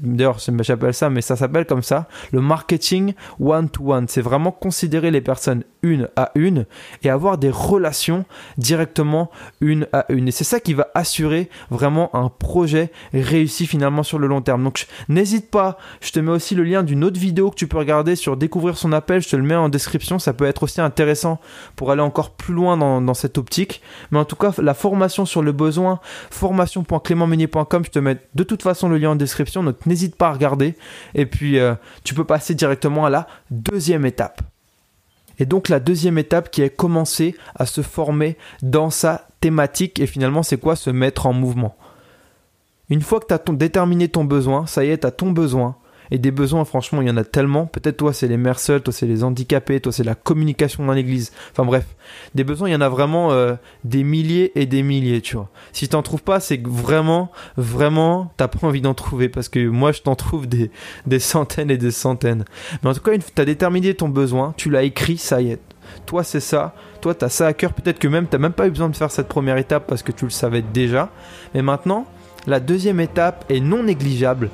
D'ailleurs, 0.02 0.38
j'appelle 0.60 0.94
ça, 0.94 1.10
mais 1.10 1.22
ça 1.22 1.36
s'appelle 1.36 1.66
comme 1.66 1.82
ça, 1.82 2.08
le 2.32 2.40
marketing 2.40 3.16
one 3.40 3.68
to 3.68 3.94
one. 3.94 4.08
C'est 4.08 4.22
vraiment 4.22 4.52
considérer 4.52 5.10
les 5.10 5.22
personnes 5.22 5.64
une 5.82 6.10
à 6.16 6.32
une 6.36 6.66
et 7.02 7.10
avoir 7.10 7.40
des 7.40 7.50
relations 7.50 8.26
directement 8.60 9.32
une 9.60 9.88
à 9.92 10.06
une. 10.10 10.28
Et 10.28 10.32
c'est 10.32 10.44
ça 10.44 10.60
qui 10.60 10.76
va 10.76 10.88
assurer 10.94 11.50
vraiment 11.72 12.16
un 12.16 12.30
projet 12.30 12.92
réussi 13.12 13.66
finalement 13.66 14.04
sur 14.04 14.20
le 14.20 14.28
long 14.28 14.42
terme. 14.42 14.64
Donc 14.64 14.86
n'hésite 15.10 15.50
pas, 15.50 15.80
je 16.02 16.12
te 16.12 16.20
mets 16.20 16.27
aussi 16.32 16.56
le 16.56 16.64
lien 16.64 16.84
d'une 16.84 17.04
autre 17.04 17.20
vidéo 17.20 17.50
que 17.50 17.56
tu 17.56 17.68
peux 17.68 17.78
regarder 17.78 18.16
sur 18.16 18.38
découvrir 18.38 18.78
son 18.78 18.92
appel, 18.92 19.22
je 19.22 19.30
te 19.30 19.36
le 19.36 19.44
mets 19.44 19.56
en 19.56 19.70
description, 19.70 20.20
ça 20.20 20.34
peut 20.34 20.46
être 20.46 20.64
aussi 20.64 20.82
intéressant 20.82 21.40
pour 21.76 21.92
aller 21.92 22.02
encore 22.02 22.32
plus 22.32 22.54
loin 22.54 22.78
dans, 22.78 23.14
cette 23.14 23.38
optique. 23.38 23.82
Mais 24.12 24.20
en 24.20 24.26
tout 24.26 24.36
cas, 24.36 24.52
la 24.58 24.74
formation 24.74 25.26
sur 25.26 25.42
le 25.42 25.52
besoin, 25.52 26.00
formation.clémentmeunier.com, 26.30 27.86
je 27.86 27.90
te 27.90 28.00
mets 28.00 28.18
de 28.36 28.44
toute 28.44 28.64
façon 28.64 28.90
le 28.90 28.98
lien 28.98 29.12
en 29.12 29.16
description, 29.16 29.64
donc 29.64 29.86
n'hésite 29.86 30.16
pas 30.16 30.28
à 30.28 30.34
regarder. 30.34 30.76
Et 31.16 31.26
puis 31.26 31.60
euh, 31.60 31.76
tu 32.04 32.14
peux 32.14 32.26
passer 32.26 32.56
directement 32.56 33.06
à 33.06 33.10
la 33.10 33.28
deuxième 33.52 34.06
étape. 34.06 34.42
Et 35.40 35.46
donc 35.46 35.70
la 35.70 35.80
deuxième 35.80 36.18
étape 36.18 36.50
qui 36.50 36.62
est 36.62 36.70
commencer 36.70 37.36
à 37.56 37.66
se 37.66 37.82
former 37.82 38.38
dans 38.62 38.90
sa 38.90 39.28
thématique 39.40 40.00
et 40.00 40.08
finalement 40.08 40.44
c'est 40.44 40.58
quoi 40.58 40.76
se 40.76 40.90
mettre 40.90 41.28
en 41.28 41.34
mouvement? 41.34 41.76
Une 42.90 43.02
fois 43.02 43.20
que 43.20 43.28
tu 43.28 43.34
as 43.34 43.54
déterminé 43.54 44.08
ton 44.08 44.24
besoin, 44.24 44.66
ça 44.66 44.86
y 44.86 44.90
est, 44.90 45.00
tu 45.00 45.08
as 45.08 45.12
ton 45.12 45.32
besoin, 45.32 45.76
et 46.12 46.18
des 46.18 46.32
besoins, 46.32 46.66
franchement, 46.66 47.02
il 47.02 47.08
y 47.08 47.12
en 47.12 47.18
a 47.18 47.24
tellement. 47.24 47.66
Peut-être 47.66 47.98
toi, 47.98 48.14
c'est 48.14 48.28
les 48.28 48.38
mères 48.38 48.60
seules, 48.60 48.82
toi, 48.82 48.94
c'est 48.94 49.08
les 49.08 49.24
handicapés, 49.24 49.80
toi, 49.80 49.92
c'est 49.92 50.04
la 50.04 50.16
communication 50.16 50.86
dans 50.86 50.94
l'église. 50.94 51.32
Enfin 51.52 51.66
bref, 51.66 51.86
des 52.36 52.44
besoins, 52.44 52.70
il 52.70 52.74
y 52.74 52.76
en 52.76 52.82
a 52.82 52.90
vraiment 52.90 53.32
euh, 53.32 53.56
des 53.84 54.04
milliers 54.04 54.52
et 54.60 54.66
des 54.66 54.84
milliers, 54.84 55.22
tu 55.22 55.36
vois. 55.36 55.50
Si 55.74 55.88
t'en 55.88 56.02
trouves 56.02 56.24
pas, 56.24 56.40
c'est 56.40 56.58
que 56.58 56.70
vraiment, 56.70 57.32
vraiment, 57.58 58.32
t'as 58.38 58.48
pas 58.48 58.66
envie 58.66 58.82
d'en 58.82 58.94
trouver 58.94 59.30
parce 59.30 59.50
que 59.50 59.68
moi, 59.68 59.92
je 59.92 60.02
t'en 60.02 60.16
trouve 60.16 60.48
des, 60.48 60.72
des 61.06 61.20
centaines 61.20 61.72
et 61.72 61.78
des 61.78 61.92
centaines. 61.92 62.46
Mais 62.84 62.90
en 62.90 62.94
tout 62.94 63.02
cas, 63.02 63.12
t'as 63.36 63.46
déterminé 63.46 63.94
ton 63.94 64.10
besoin, 64.10 64.54
tu 64.58 64.70
l'as 64.70 64.84
écrit, 64.84 65.18
ça 65.18 65.42
y 65.42 65.52
est. 65.52 65.62
Toi, 66.06 66.24
c'est 66.24 66.40
ça. 66.40 66.74
Toi, 67.02 67.16
t'as 67.16 67.30
ça 67.30 67.48
à 67.48 67.54
cœur. 67.54 67.74
Peut-être 67.74 68.00
que 68.00 68.08
même 68.08 68.28
t'as 68.28 68.38
même 68.38 68.54
pas 68.54 68.68
eu 68.68 68.72
besoin 68.72 68.90
de 68.90 68.96
faire 68.96 69.12
cette 69.12 69.28
première 69.28 69.58
étape 69.58 69.88
parce 69.88 70.04
que 70.04 70.12
tu 70.12 70.26
le 70.26 70.32
savais 70.32 70.62
déjà. 70.62 71.10
Mais 71.54 71.62
maintenant, 71.62 72.06
la 72.46 72.60
deuxième 72.60 73.00
étape 73.00 73.46
est 73.50 73.60
non 73.60 73.84
négligeable 73.84 74.50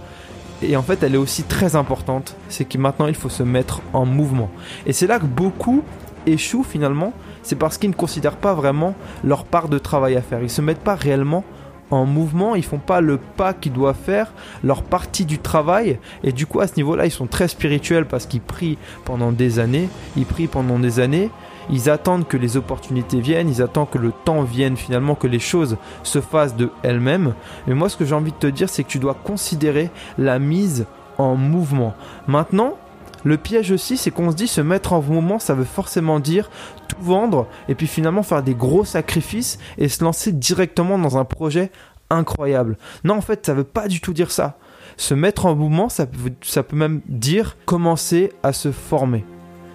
et 0.63 0.75
en 0.77 0.83
fait 0.83 1.04
elle 1.04 1.15
est 1.15 1.19
aussi 1.19 1.44
très 1.44 1.75
importante, 1.75 2.36
c'est 2.50 2.65
que 2.65 2.77
maintenant 2.77 3.07
il 3.07 3.15
faut 3.15 3.30
se 3.30 3.44
mettre 3.44 3.81
en 3.94 4.06
mouvement. 4.06 4.50
Et 4.86 4.94
c'est 4.94 5.07
là 5.07 5.19
que 5.19 5.25
beaucoup 5.25 5.83
échouent 6.25 6.63
finalement, 6.63 7.13
c'est 7.42 7.56
parce 7.56 7.77
qu'ils 7.77 7.89
ne 7.89 7.95
considèrent 7.95 8.38
pas 8.38 8.54
vraiment 8.54 8.95
leur 9.24 9.44
part 9.44 9.69
de 9.69 9.77
travail 9.77 10.15
à 10.15 10.21
faire. 10.21 10.42
Ils 10.42 10.50
se 10.50 10.62
mettent 10.62 10.80
pas 10.80 10.95
réellement 10.95 11.44
en 11.92 12.06
mouvement, 12.06 12.56
ils 12.56 12.63
font 12.63 12.80
pas 12.80 13.01
le 13.01 13.18
pas 13.18 13.54
qu'ils 13.54 13.74
doivent 13.74 13.95
faire, 13.95 14.33
leur 14.63 14.81
partie 14.81 15.25
du 15.25 15.38
travail, 15.38 16.00
et 16.24 16.31
du 16.31 16.48
coup 16.48 16.60
à 16.60 16.68
ce 16.68 16.75
niveau-là 16.77 17.06
ils 17.06 17.12
sont 17.12 17.27
très 17.27 17.48
spirituels 17.48 18.06
parce 18.06 18.25
qu'ils 18.25 18.42
prient 18.42 18.77
pendant 19.06 19.31
des 19.31 19.60
années, 19.60 19.89
ils 20.18 20.25
prient 20.25 20.48
pendant 20.48 20.80
des 20.80 21.00
années, 21.00 21.30
ils 21.69 21.89
attendent 21.89 22.27
que 22.27 22.38
les 22.38 22.57
opportunités 22.57 23.19
viennent, 23.19 23.50
ils 23.50 23.62
attendent 23.62 23.89
que 23.89 23.98
le 23.98 24.12
temps 24.12 24.44
vienne 24.44 24.77
finalement, 24.77 25.15
que 25.15 25.27
les 25.27 25.39
choses 25.39 25.77
se 26.04 26.21
fassent 26.21 26.56
de 26.56 26.69
elles-mêmes. 26.83 27.33
Mais 27.68 27.74
moi, 27.74 27.89
ce 27.89 27.98
que 27.98 28.06
j'ai 28.06 28.15
envie 28.15 28.31
de 28.31 28.38
te 28.38 28.48
dire, 28.48 28.69
c'est 28.69 28.83
que 28.83 28.89
tu 28.89 29.00
dois 29.00 29.13
considérer 29.13 29.89
la 30.18 30.39
mise 30.39 30.86
en 31.18 31.36
mouvement. 31.36 31.94
Maintenant, 32.27 32.75
le 33.24 33.38
piège 33.38 33.71
aussi, 33.71 33.98
c'est 33.98 34.12
qu'on 34.12 34.31
se 34.31 34.36
dit 34.36 34.48
se 34.48 34.62
mettre 34.62 34.94
en 34.94 35.01
mouvement, 35.01 35.39
ça 35.39 35.54
veut 35.54 35.63
forcément 35.63 36.19
dire 36.19 36.50
tout 36.88 36.98
vendre 37.00 37.48
et 37.69 37.75
puis 37.75 37.88
finalement 37.88 38.24
faire 38.24 38.44
des 38.44 38.56
gros 38.56 38.83
sacrifices 38.83 39.60
et 39.77 39.88
se 39.88 40.04
lancer 40.04 40.31
directement 40.31 40.98
dans 40.98 41.18
un 41.18 41.25
projet 41.25 41.71
incroyable. 42.10 42.77
Non, 43.04 43.15
en 43.15 43.21
fait, 43.21 43.45
ça 43.45 43.54
veut 43.54 43.63
pas 43.63 43.88
du 43.88 44.01
tout 44.01 44.13
dire 44.13 44.31
ça. 44.31 44.57
Se 44.98 45.13
mettre 45.13 45.45
en 45.45 45.56
mouvement, 45.56 45.89
ça 45.89 46.06
ça 46.42 46.63
peut 46.63 46.75
même 46.75 47.01
dire 47.07 47.57
commencer 47.65 48.31
à 48.44 48.54
se 48.54 48.71
former. 48.71 49.25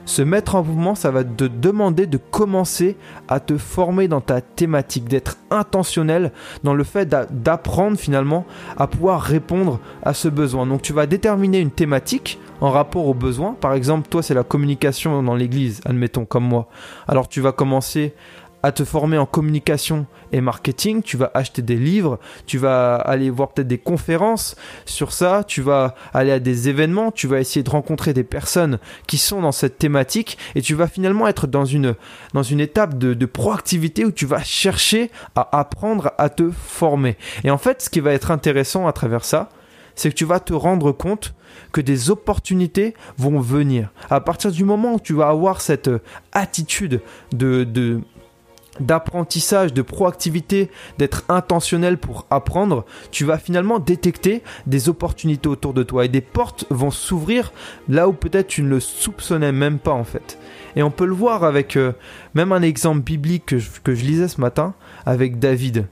Se 0.09 0.23
mettre 0.23 0.55
en 0.55 0.65
mouvement, 0.65 0.95
ça 0.95 1.11
va 1.11 1.23
te 1.23 1.45
demander 1.45 2.07
de 2.07 2.17
commencer 2.17 2.97
à 3.29 3.41
te 3.41 3.59
former 3.59 4.09
dans 4.09 4.23
ta 4.23 4.41
thématique, 4.41 5.07
d'être 5.07 5.37
intentionnel 5.51 6.33
dans 6.65 6.73
le 6.73 6.83
fait 6.83 7.07
d'apprendre 7.07 7.99
finalement 7.99 8.47
à 8.79 8.87
pouvoir 8.87 9.21
répondre 9.21 9.81
à 10.03 10.15
ce 10.15 10.29
besoin. 10.29 10.65
Donc 10.65 10.81
tu 10.81 10.95
vas 10.95 11.05
déterminer 11.05 11.59
une 11.59 11.71
thématique 11.71 12.41
en 12.63 12.71
rapport 12.71 13.07
au 13.07 13.13
besoin. 13.13 13.53
Par 13.53 13.75
exemple, 13.75 14.09
toi, 14.09 14.23
c'est 14.23 14.33
la 14.33 14.45
communication 14.45 15.23
dans 15.23 15.35
l'église, 15.35 15.83
admettons, 15.85 16.25
comme 16.25 16.45
moi. 16.45 16.71
Alors 17.07 17.29
tu 17.29 17.43
vas 17.43 17.53
commencer 17.53 18.15
à 18.63 18.73
te 18.73 18.85
former 18.85 19.19
en 19.19 19.27
communication 19.27 20.07
et 20.33 20.41
marketing, 20.41 21.03
tu 21.03 21.17
vas 21.17 21.31
acheter 21.35 21.63
des 21.63 21.77
livres, 21.77 22.19
tu 22.47 22.59
vas 22.59 22.97
aller 22.97 23.31
voir 23.31 23.51
peut-être 23.51 23.69
des 23.69 23.79
conférences 23.79 24.57
sur 24.85 25.13
ça, 25.13 25.45
tu 25.47 25.63
vas 25.63 25.95
aller 26.13 26.33
à 26.33 26.41
des 26.41 26.69
événements, 26.69 27.13
tu 27.13 27.27
vas 27.27 27.41
essayer 27.41 27.63
de 27.63 27.71
rencontrer 27.71 28.13
des 28.13 28.25
personnes 28.25 28.79
qui 29.07 29.17
sont 29.19 29.41
dans 29.41 29.53
cette 29.53 29.79
thématique 29.79 30.39
et 30.55 30.63
tu 30.63 30.75
vas 30.75 30.89
finalement 30.89 31.29
être 31.29 31.47
dans 31.47 31.65
une, 31.65 31.95
dans 32.35 32.43
une 32.43 32.61
étape 32.61 32.99
de, 32.99 33.27
proactivité 33.27 34.05
où 34.05 34.11
tu 34.11 34.27
vas 34.27 34.43
chercher 34.43 35.11
à 35.37 35.59
apprendre 35.59 36.13
à 36.19 36.29
te 36.29 36.51
former. 36.51 37.17
Et 37.45 37.51
en 37.51 37.59
fait, 37.59 37.83
ce 37.83 37.91
qui 37.91 38.01
va 38.01 38.13
être 38.13 38.31
intéressant 38.31 38.87
à 38.87 38.93
travers 38.93 39.25
ça, 39.25 39.51
c'est 39.95 40.11
que 40.11 40.15
tu 40.15 40.25
vas 40.25 40.41
te 40.41 40.55
rendre 40.55 40.93
compte 40.93 41.35
que 41.73 41.81
des 41.81 42.11
opportunités 42.11 42.95
vont 43.19 43.41
venir. 43.41 43.91
À 44.11 44.21
partir 44.21 44.51
du 44.51 44.65
moment 44.65 44.95
où 44.95 45.01
tu 45.01 45.13
vas 45.13 45.29
avoir 45.29 45.61
cette 45.61 45.91
attitude 46.33 47.03
de, 47.33 47.65
de 47.65 48.01
d'apprentissage, 48.81 49.73
de 49.73 49.83
proactivité, 49.83 50.71
d'être 50.99 51.25
intentionnel 51.29 51.99
pour 51.99 52.27
apprendre, 52.31 52.85
tu 53.11 53.25
vas 53.25 53.39
finalement 53.39 53.79
détecter 53.79 54.43
des 54.67 54.89
opportunités 54.89 55.49
autour 55.49 55.75
de 55.75 55.83
toi 55.83 56.05
et 56.05 56.09
des 56.09 56.21
portes 56.21 56.65
vont 56.71 56.91
s'ouvrir 56.91 57.53
là 57.89 58.09
où 58.09 58.13
peut-être 58.13 58.49
tu 58.49 58.63
ne 58.63 58.69
le 58.69 58.81
soupçonnais 58.81 59.53
même 59.53 59.79
pas 59.79 59.93
en 59.93 60.05
fait. 60.05 60.39
Et 60.77 60.83
on 60.83 60.91
peut 60.91 61.07
le 61.07 61.15
voir 61.15 61.45
avec 61.45 61.77
euh, 61.77 61.93
même 62.35 62.53
un 62.53 62.63
exemple 62.63 63.01
biblique 63.01 63.47
que 63.47 63.95
je, 63.95 64.05
lisais 64.05 64.29
ce 64.29 64.41
matin 64.41 64.75
avec 65.07 65.39
David. 65.39 65.87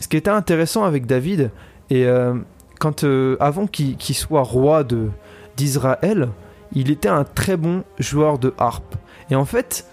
Ce 0.00 0.08
qui 0.08 0.16
était 0.16 0.30
intéressant 0.30 0.84
avec 0.84 1.06
David, 1.06 1.50
et 1.88 2.06
euh, 2.06 2.34
quand 2.78 3.04
euh, 3.04 3.36
avant 3.40 3.66
qu'il 3.66 3.96
soit 4.14 4.42
roi 4.42 4.84
d'Israël, 5.56 6.28
il 6.72 6.90
était 6.90 7.08
un 7.08 7.24
très 7.24 7.56
bon 7.56 7.84
joueur 7.98 8.38
de 8.38 8.52
harpe. 8.58 8.96
Et 9.30 9.36
en 9.36 9.44
fait, 9.44 9.86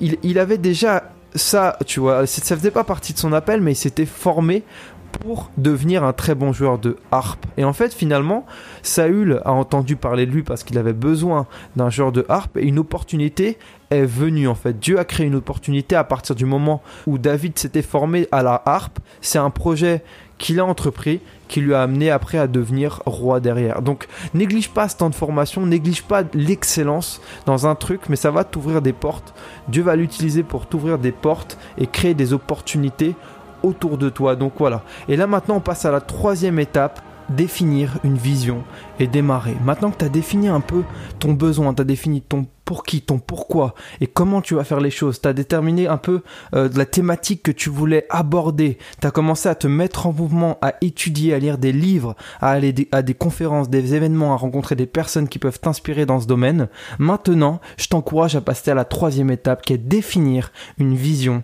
il, 0.00 0.38
avait 0.38 0.58
déjà 0.58 1.10
ça, 1.34 1.78
tu 1.86 2.00
vois, 2.00 2.26
ça 2.26 2.56
faisait 2.56 2.70
pas 2.70 2.84
partie 2.84 3.12
de 3.12 3.18
son 3.18 3.32
appel, 3.32 3.60
mais 3.60 3.72
il 3.72 3.76
s'était 3.76 4.06
formé 4.06 4.64
pour 5.12 5.50
devenir 5.58 6.04
un 6.04 6.12
très 6.12 6.34
bon 6.34 6.52
joueur 6.52 6.78
de 6.78 6.96
harpe. 7.10 7.46
Et 7.56 7.64
en 7.64 7.72
fait, 7.72 7.92
finalement, 7.92 8.46
Saül 8.82 9.40
a 9.44 9.52
entendu 9.52 9.96
parler 9.96 10.26
de 10.26 10.30
lui 10.30 10.42
parce 10.42 10.64
qu'il 10.64 10.78
avait 10.78 10.94
besoin 10.94 11.46
d'un 11.76 11.90
joueur 11.90 12.12
de 12.12 12.24
harpe 12.28 12.56
et 12.56 12.64
une 12.64 12.78
opportunité 12.78 13.58
est 13.90 14.06
venue 14.06 14.48
en 14.48 14.54
fait. 14.54 14.78
Dieu 14.78 14.98
a 14.98 15.04
créé 15.04 15.26
une 15.26 15.34
opportunité 15.34 15.96
à 15.96 16.04
partir 16.04 16.34
du 16.34 16.46
moment 16.46 16.82
où 17.06 17.18
David 17.18 17.58
s'était 17.58 17.82
formé 17.82 18.26
à 18.32 18.42
la 18.42 18.62
harpe. 18.64 18.98
C'est 19.20 19.38
un 19.38 19.50
projet 19.50 20.02
qu'il 20.42 20.58
a 20.58 20.66
entrepris, 20.66 21.20
qui 21.46 21.60
lui 21.60 21.72
a 21.72 21.82
amené 21.82 22.10
après 22.10 22.36
à 22.36 22.48
devenir 22.48 23.00
roi 23.06 23.38
derrière. 23.38 23.80
Donc 23.80 24.08
néglige 24.34 24.70
pas 24.70 24.88
ce 24.88 24.96
temps 24.96 25.08
de 25.08 25.14
formation, 25.14 25.64
néglige 25.64 26.02
pas 26.02 26.24
l'excellence 26.34 27.20
dans 27.46 27.68
un 27.68 27.76
truc, 27.76 28.08
mais 28.08 28.16
ça 28.16 28.32
va 28.32 28.42
t'ouvrir 28.42 28.82
des 28.82 28.92
portes. 28.92 29.34
Dieu 29.68 29.84
va 29.84 29.94
l'utiliser 29.94 30.42
pour 30.42 30.66
t'ouvrir 30.66 30.98
des 30.98 31.12
portes 31.12 31.58
et 31.78 31.86
créer 31.86 32.14
des 32.14 32.32
opportunités 32.32 33.14
autour 33.62 33.98
de 33.98 34.08
toi. 34.08 34.34
Donc 34.34 34.54
voilà. 34.58 34.82
Et 35.08 35.16
là 35.16 35.28
maintenant 35.28 35.56
on 35.56 35.60
passe 35.60 35.84
à 35.84 35.92
la 35.92 36.00
troisième 36.00 36.58
étape 36.58 37.00
définir 37.32 37.98
une 38.04 38.16
vision 38.16 38.62
et 38.98 39.06
démarrer. 39.06 39.56
Maintenant 39.64 39.90
que 39.90 39.98
tu 39.98 40.04
as 40.04 40.08
défini 40.08 40.48
un 40.48 40.60
peu 40.60 40.82
ton 41.18 41.32
besoin, 41.32 41.74
tu 41.74 41.82
as 41.82 41.84
défini 41.84 42.20
ton 42.20 42.46
pour 42.64 42.84
qui, 42.84 43.02
ton 43.02 43.18
pourquoi 43.18 43.74
et 44.00 44.06
comment 44.06 44.40
tu 44.40 44.54
vas 44.54 44.64
faire 44.64 44.80
les 44.80 44.90
choses, 44.90 45.20
tu 45.20 45.28
as 45.28 45.32
déterminé 45.32 45.88
un 45.88 45.96
peu 45.96 46.22
euh, 46.54 46.68
la 46.74 46.86
thématique 46.86 47.42
que 47.42 47.50
tu 47.50 47.70
voulais 47.70 48.06
aborder, 48.08 48.78
tu 49.00 49.06
as 49.06 49.10
commencé 49.10 49.48
à 49.48 49.54
te 49.54 49.66
mettre 49.66 50.06
en 50.06 50.12
mouvement, 50.12 50.58
à 50.62 50.74
étudier, 50.80 51.34
à 51.34 51.38
lire 51.38 51.58
des 51.58 51.72
livres, 51.72 52.14
à 52.40 52.50
aller 52.50 52.88
à 52.92 53.02
des 53.02 53.14
conférences, 53.14 53.68
des 53.68 53.94
événements, 53.94 54.32
à 54.32 54.36
rencontrer 54.36 54.76
des 54.76 54.86
personnes 54.86 55.28
qui 55.28 55.38
peuvent 55.38 55.60
t'inspirer 55.60 56.06
dans 56.06 56.20
ce 56.20 56.26
domaine. 56.26 56.68
Maintenant, 56.98 57.60
je 57.76 57.88
t'encourage 57.88 58.36
à 58.36 58.40
passer 58.40 58.70
à 58.70 58.74
la 58.74 58.84
troisième 58.84 59.30
étape 59.30 59.62
qui 59.62 59.72
est 59.72 59.78
définir 59.78 60.52
une 60.78 60.94
vision 60.94 61.42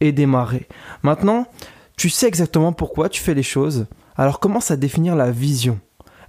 et 0.00 0.12
démarrer. 0.12 0.66
Maintenant, 1.02 1.46
tu 1.96 2.08
sais 2.08 2.26
exactement 2.26 2.72
pourquoi 2.72 3.08
tu 3.08 3.20
fais 3.20 3.34
les 3.34 3.42
choses 3.42 3.86
alors 4.20 4.38
commence 4.38 4.70
à 4.70 4.76
définir 4.76 5.16
la 5.16 5.30
vision? 5.30 5.80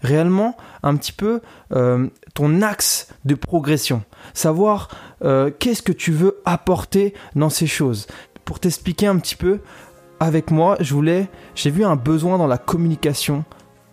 Réellement, 0.01 0.55
un 0.81 0.95
petit 0.95 1.11
peu 1.11 1.41
euh, 1.73 2.07
ton 2.33 2.61
axe 2.61 3.09
de 3.25 3.35
progression. 3.35 4.01
Savoir 4.33 4.87
euh, 5.25 5.51
qu'est-ce 5.59 5.81
que 5.81 5.91
tu 5.91 6.13
veux 6.13 6.39
apporter 6.45 7.13
dans 7.35 7.49
ces 7.49 7.67
choses. 7.67 8.07
Pour 8.45 8.61
t'expliquer 8.61 9.07
un 9.07 9.17
petit 9.17 9.35
peu, 9.35 9.59
avec 10.21 10.51
moi, 10.51 10.77
je 10.79 10.93
voulais, 10.93 11.27
j'ai 11.53 11.69
vu 11.69 11.83
un 11.83 11.97
besoin 11.97 12.37
dans 12.37 12.47
la 12.47 12.57
communication 12.57 13.43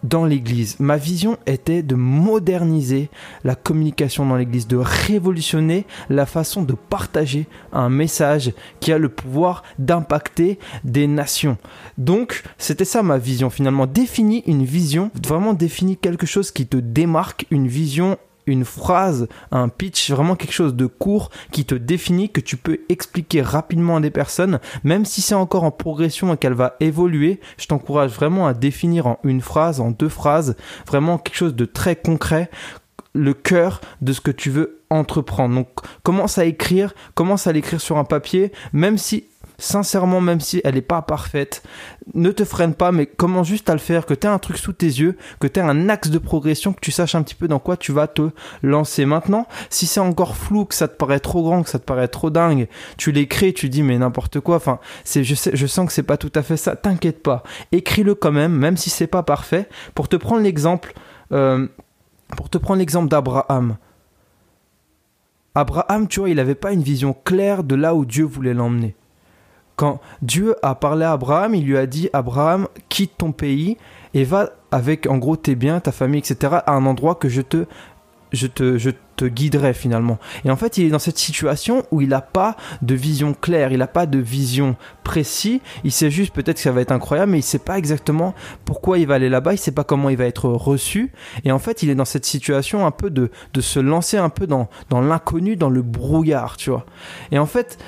dans 0.03 0.25
l'Église. 0.25 0.77
Ma 0.79 0.97
vision 0.97 1.39
était 1.47 1.83
de 1.83 1.95
moderniser 1.95 3.09
la 3.45 3.55
communication 3.55 4.27
dans 4.27 4.37
l'Église, 4.37 4.67
de 4.67 4.77
révolutionner 4.77 5.87
la 6.09 6.27
façon 6.27 6.63
de 6.63 6.75
partager 6.75 7.47
un 7.73 7.89
message 7.89 8.53
qui 8.81 8.93
a 8.93 8.99
le 8.99 9.09
pouvoir 9.09 9.63
d'impacter 9.79 10.59
des 10.85 11.07
nations. 11.07 11.59
Donc, 11.97 12.43
c'était 12.59 12.85
ça 12.85 13.03
ma 13.03 13.19
vision 13.19 13.51
finalement. 13.51 13.87
Définis 13.87 14.43
une 14.47 14.65
vision, 14.65 15.11
vraiment 15.27 15.55
définis 15.55 15.97
quelque 15.97 16.27
chose 16.27 16.51
qui 16.51 16.67
te 16.67 16.77
démarque, 16.77 17.47
une 17.51 17.69
vision 17.69 18.19
une 18.49 18.65
phrase, 18.65 19.29
un 19.51 19.69
pitch, 19.69 20.11
vraiment 20.11 20.37
quelque 20.37 20.53
chose 20.53 20.75
de 20.75 20.87
court 20.87 21.31
qui 21.53 21.65
te 21.65 21.75
définit, 21.75 22.31
que 22.31 22.41
tu 22.41 22.57
peux 22.57 22.81
expliquer 22.89 23.43
rapidement 23.43 23.97
à 23.97 24.01
des 24.01 24.11
personnes, 24.11 24.59
même 24.85 25.05
si 25.05 25.21
c'est 25.21 25.35
encore 25.35 25.65
en 25.65 25.71
progression 25.71 26.35
et 26.35 26.37
qu'elle 26.37 26.55
va 26.55 26.77
évoluer, 26.81 27.41
je 27.59 27.67
t'encourage 27.67 28.13
vraiment 28.13 28.47
à 28.47 28.55
définir 28.55 29.07
en 29.07 29.19
une 29.25 29.41
phrase, 29.41 29.81
en 29.81 29.91
deux 29.91 30.09
phrases, 30.09 30.57
vraiment 30.87 31.19
quelque 31.19 31.37
chose 31.37 31.55
de 31.55 31.65
très 31.65 31.97
concret 31.97 32.51
le 33.15 33.35
cœur 33.35 33.81
de 34.01 34.13
ce 34.13 34.21
que 34.21 34.31
tu 34.31 34.51
veux 34.51 34.81
entreprendre. 34.91 35.55
Donc 35.55 35.69
commence 36.03 36.39
à 36.39 36.45
écrire, 36.45 36.95
commence 37.15 37.47
à 37.47 37.53
l'écrire 37.53 37.81
sur 37.81 37.99
un 37.99 38.05
papier, 38.05 38.53
même 38.73 38.99
si 38.99 39.25
sincèrement, 39.59 40.21
même 40.21 40.41
si 40.41 40.61
elle 40.65 40.77
n'est 40.77 40.83
pas 40.83 41.03
parfaite, 41.03 41.63
ne 42.15 42.31
te 42.31 42.45
freine 42.45 42.75
pas, 42.75 42.93
mais 42.93 43.07
commence 43.07 43.49
juste 43.49 43.69
à 43.69 43.73
le 43.73 43.81
faire, 43.81 44.07
que 44.07 44.15
tu 44.15 44.27
aies 44.27 44.31
un 44.31 44.39
truc 44.39 44.57
sous 44.57 44.73
tes 44.73 44.87
yeux, 44.87 45.17
que 45.41 45.47
tu 45.47 45.59
aies 45.59 45.63
un 45.63 45.89
axe 45.89 46.11
de 46.11 46.19
progression, 46.19 46.73
que 46.73 46.81
tu 46.81 46.93
saches 46.93 47.17
un 47.17 47.23
petit 47.23 47.35
peu 47.35 47.49
dans 47.49 47.59
quoi 47.59 47.77
tu 47.77 47.93
vas 47.93 48.07
te 48.07 48.31
lancer. 48.63 49.05
Maintenant, 49.05 49.47
si 49.69 49.87
c'est 49.87 50.01
encore 50.01 50.37
flou, 50.37 50.65
que 50.65 50.75
ça 50.75 50.89
te 50.89 50.97
paraît 50.97 51.21
trop 51.21 51.43
grand, 51.43 51.63
que 51.63 51.71
ça 51.71 51.79
te 51.79 51.85
paraît 51.85 52.09
trop 52.09 52.31
dingue, 52.31 52.69
tu 52.97 53.11
l'écris, 53.11 53.53
tu 53.53 53.69
dis 53.69 53.83
mais 53.83 53.99
n'importe 53.99 54.41
quoi, 54.41 54.57
enfin, 54.57 54.79
c'est, 55.05 55.25
je, 55.25 55.35
sais, 55.35 55.51
je 55.55 55.67
sens 55.67 55.87
que 55.87 55.93
c'est 55.93 56.03
pas 56.05 56.17
tout 56.17 56.33
à 56.35 56.43
fait 56.43 56.57
ça, 56.57 56.77
t'inquiète 56.77 57.23
pas, 57.23 57.43
écris-le 57.73 58.15
quand 58.15 58.33
même, 58.33 58.53
même 58.53 58.77
si 58.77 58.91
c'est 58.91 59.07
pas 59.09 59.25
parfait, 59.25 59.69
pour 59.95 60.09
te 60.09 60.17
prendre 60.17 60.43
l'exemple, 60.43 60.95
euh, 61.33 61.67
pour 62.37 62.49
te 62.49 62.59
prendre 62.59 62.79
l'exemple 62.79 63.09
d'Abraham. 63.09 63.77
Abraham, 65.55 66.07
tu 66.07 66.21
vois, 66.21 66.31
il 66.31 66.37
n'avait 66.37 66.55
pas 66.55 66.73
une 66.73 66.83
vision 66.83 67.17
claire 67.25 67.65
de 67.65 67.75
là 67.75 67.95
où 67.97 68.05
Dieu 68.05 68.25
voulait 68.25 68.55
l'emmener. 68.55 68.95
Quand 69.79 70.01
Dieu 70.23 70.57
a 70.65 70.75
parlé 70.75 71.05
à 71.05 71.13
Abraham, 71.13 71.55
il 71.55 71.65
lui 71.65 71.79
a 71.79 71.87
dit 71.87 72.11
Abraham, 72.13 72.67
quitte 72.89 73.13
ton 73.17 73.31
pays 73.31 73.77
et 74.13 74.25
va 74.25 74.51
avec 74.73 75.07
en 75.07 75.19
gros 75.19 75.37
tes 75.37 75.55
biens, 75.55 75.79
ta 75.79 75.93
famille, 75.93 76.19
etc. 76.19 76.57
à 76.67 76.73
un 76.73 76.85
endroit 76.85 77.15
que 77.15 77.29
je 77.29 77.43
te 77.43 77.65
je 78.33 78.49
te, 78.49 78.77
je 78.77 78.91
te 79.17 79.25
guiderai 79.25 79.73
finalement. 79.75 80.19
Et 80.45 80.51
en 80.51 80.57
fait, 80.57 80.79
il 80.79 80.87
est 80.87 80.91
dans 80.91 80.99
cette 80.99 81.17
situation 81.17 81.85
où 81.93 82.01
il 82.01 82.09
n'a 82.09 82.21
pas 82.21 82.57
de 82.83 82.95
vision 82.95 83.35
claire, 83.35 83.71
il 83.73 83.79
n'a 83.79 83.87
pas 83.87 84.07
de 84.07 84.19
vision 84.19 84.77
précise. 85.05 85.61
Il 85.85 85.93
sait 85.93 86.11
juste 86.11 86.35
peut-être 86.35 86.57
que 86.57 86.63
ça 86.63 86.73
va 86.73 86.81
être 86.81 86.93
incroyable, 86.93 87.33
mais 87.33 87.39
il 87.39 87.43
sait 87.43 87.61
pas 87.61 87.79
exactement 87.79 88.35
pourquoi 88.65 88.99
il 88.99 89.07
va 89.07 89.15
aller 89.15 89.29
là-bas, 89.29 89.55
il 89.55 89.59
sait 89.59 89.73
pas 89.73 89.85
comment 89.85 90.11
il 90.11 90.17
va 90.17 90.27
être 90.27 90.49
reçu. 90.49 91.13
Et 91.45 91.53
en 91.53 91.59
fait, 91.61 91.85
il 91.85 91.89
est 91.89 91.95
dans 91.95 92.05
cette 92.05 92.27
situation 92.27 92.85
un 92.85 92.91
peu 92.91 93.11
de, 93.11 93.31
de 93.55 93.61
se 93.61 93.79
lancer 93.79 94.19
un 94.19 94.29
peu 94.29 94.49
dans, 94.49 94.69
dans 94.91 95.01
l'inconnu, 95.01 95.57
dans 95.57 95.71
le 95.71 95.83
brouillard, 95.83 96.57
tu 96.57 96.71
vois. 96.71 96.85
Et 97.31 97.39
en 97.39 97.47
fait, 97.47 97.79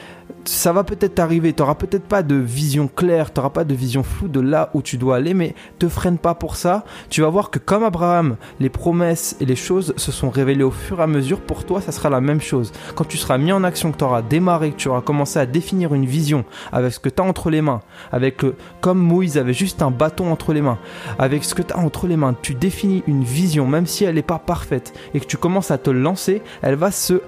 ça 0.45 0.73
va 0.73 0.85
peut-être 0.85 1.15
t'arriver, 1.17 1.53
tu 1.53 1.63
n'auras 1.63 1.75
peut-être 1.75 2.05
pas 2.05 2.23
de 2.23 2.35
vision 2.35 2.89
claire, 2.89 3.33
tu 3.33 3.39
n'auras 3.39 3.51
pas 3.51 3.65
de 3.65 3.75
vision 3.75 4.03
floue 4.03 4.29
de 4.29 4.41
là 4.41 4.71
où 4.75 4.83
tu 4.83 4.97
dois 4.97 5.17
aller, 5.17 5.35
mais 5.35 5.55
te 5.79 5.89
freine 5.89 6.19
pas 6.19 6.35
pour 6.35 6.57
ça. 6.57 6.85
Tu 7.09 7.23
vas 7.23 7.29
voir 7.29 7.51
que 7.51 7.59
comme 7.59 7.85
Abraham, 7.85 8.37
les 8.59 8.69
promesses 8.69 9.37
et 9.41 9.47
les 9.47 9.57
choses 9.57 9.95
se 9.97 10.13
sont 10.13 10.31
révélées 10.31 10.65
au 10.65 10.71
fur 10.71 11.01
et 11.01 11.03
à 11.03 11.07
mesure, 11.07 11.41
pour 11.41 11.65
toi, 11.65 11.81
ça 11.81 11.93
sera 11.93 12.11
la 12.11 12.21
même 12.21 12.41
chose. 12.41 12.73
Quand 12.95 13.05
tu 13.05 13.17
seras 13.17 13.39
mis 13.39 13.53
en 13.53 13.65
action, 13.65 13.93
que 13.93 13.99
tu 13.99 14.29
démarré, 14.29 14.73
que 14.73 14.77
tu 14.77 14.89
auras 14.89 15.01
commencé 15.01 15.39
à 15.39 15.47
définir 15.47 15.95
une 15.95 16.07
vision 16.07 16.45
avec 16.73 16.93
ce 16.93 17.01
que 17.01 17.09
tu 17.09 17.23
as 17.23 17.25
entre 17.25 17.51
les 17.51 17.63
mains, 17.63 17.81
avec 18.13 18.45
comme 18.81 18.99
Moïse 18.99 19.39
avait 19.39 19.55
juste 19.55 19.83
un 19.83 19.91
bâton 19.91 20.31
entre 20.31 20.53
les 20.53 20.63
mains, 20.63 20.79
avec 21.19 21.45
ce 21.45 21.55
que 21.55 21.63
tu 21.63 21.73
as 21.73 21.79
entre 21.79 22.07
les 22.07 22.17
mains, 22.17 22.35
tu 22.41 22.55
définis 22.55 23.03
une 23.07 23.25
vision, 23.25 23.67
même 23.67 23.87
si 23.87 24.05
elle 24.05 24.15
n'est 24.15 24.23
pas 24.23 24.39
parfaite, 24.39 24.93
et 25.15 25.21
que 25.21 25.27
tu 25.27 25.37
commences 25.37 25.71
à 25.71 25.79
te 25.79 25.91
lancer, 25.91 26.43
elle 26.63 26.75
va 26.75 26.91
se 26.91 27.21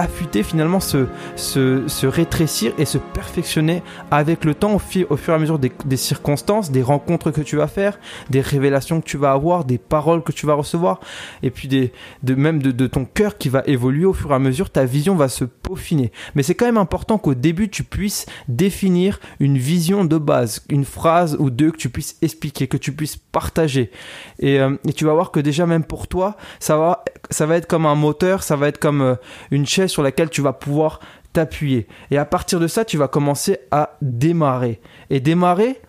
affûter, 0.00 0.42
finalement 0.42 0.80
se, 0.80 1.06
se, 1.36 2.06
rétrécir 2.06 2.72
et 2.78 2.84
se 2.84 2.98
perfectionner 2.98 3.82
avec 4.10 4.44
le 4.44 4.54
temps 4.54 4.72
au, 4.72 4.80
au 5.10 5.16
fur 5.16 5.32
et 5.32 5.36
à 5.36 5.38
mesure 5.38 5.58
des, 5.58 5.96
circonstances, 5.96 6.70
des 6.70 6.82
rencontres 6.82 7.30
que 7.30 7.42
tu 7.42 7.56
vas 7.56 7.66
faire, 7.66 7.98
des 8.30 8.40
révélations 8.40 9.00
que 9.00 9.06
tu 9.06 9.18
vas 9.18 9.32
avoir, 9.32 9.64
des 9.64 9.78
paroles 9.78 10.22
que 10.22 10.32
tu 10.32 10.46
vas 10.46 10.54
recevoir, 10.54 11.00
et 11.42 11.50
puis 11.50 11.68
des, 11.68 11.92
de, 12.22 12.34
même 12.34 12.62
de, 12.62 12.86
ton 12.86 13.04
cœur 13.04 13.36
qui 13.36 13.48
va 13.48 13.62
évoluer 13.66 14.06
au 14.06 14.14
fur 14.14 14.32
et 14.32 14.34
à 14.34 14.38
mesure, 14.38 14.70
ta 14.70 14.84
vision 14.84 15.14
va 15.16 15.28
se 15.28 15.44
peaufiner. 15.44 16.12
Mais 16.34 16.42
c'est 16.42 16.54
quand 16.54 16.66
même 16.66 16.78
important 16.78 17.18
qu'au 17.18 17.34
début 17.34 17.68
tu 17.68 17.84
puisses 17.84 18.26
définir 18.48 19.20
une 19.38 19.58
vision 19.58 20.04
de 20.04 20.16
base, 20.16 20.64
une 20.70 20.84
phrase 20.84 21.36
ou 21.38 21.50
deux 21.50 21.70
que 21.70 21.76
tu 21.76 21.90
puisses 21.90 22.16
expliquer, 22.22 22.66
que 22.66 22.76
tu 22.76 22.92
puisses 22.92 23.16
partager. 23.16 23.90
Et, 24.38 24.58
euh, 24.60 24.76
tu 24.96 25.04
vas 25.04 25.12
voir 25.12 25.30
que 25.30 25.40
déjà 25.40 25.66
même 25.66 25.84
pour 25.84 26.08
toi, 26.08 26.36
ça 26.58 26.76
va, 26.76 27.04
ça 27.30 27.46
va 27.46 27.56
être 27.56 27.66
comme 27.66 27.86
un 27.86 27.94
moteur, 27.94 28.42
ça 28.42 28.56
va 28.56 28.68
être 28.68 28.78
comme 28.78 29.02
euh, 29.02 29.14
une 29.50 29.66
chaise 29.66 29.89
sur 29.90 30.02
laquelle 30.02 30.30
tu 30.30 30.40
vas 30.40 30.52
pouvoir 30.52 31.00
t'appuyer. 31.32 31.86
Et 32.10 32.18
à 32.18 32.24
partir 32.24 32.60
de 32.60 32.66
ça, 32.66 32.84
tu 32.84 32.96
vas 32.96 33.08
commencer 33.08 33.58
à 33.70 33.96
démarrer. 34.02 34.80
Et 35.10 35.20
démarrer, 35.20 35.80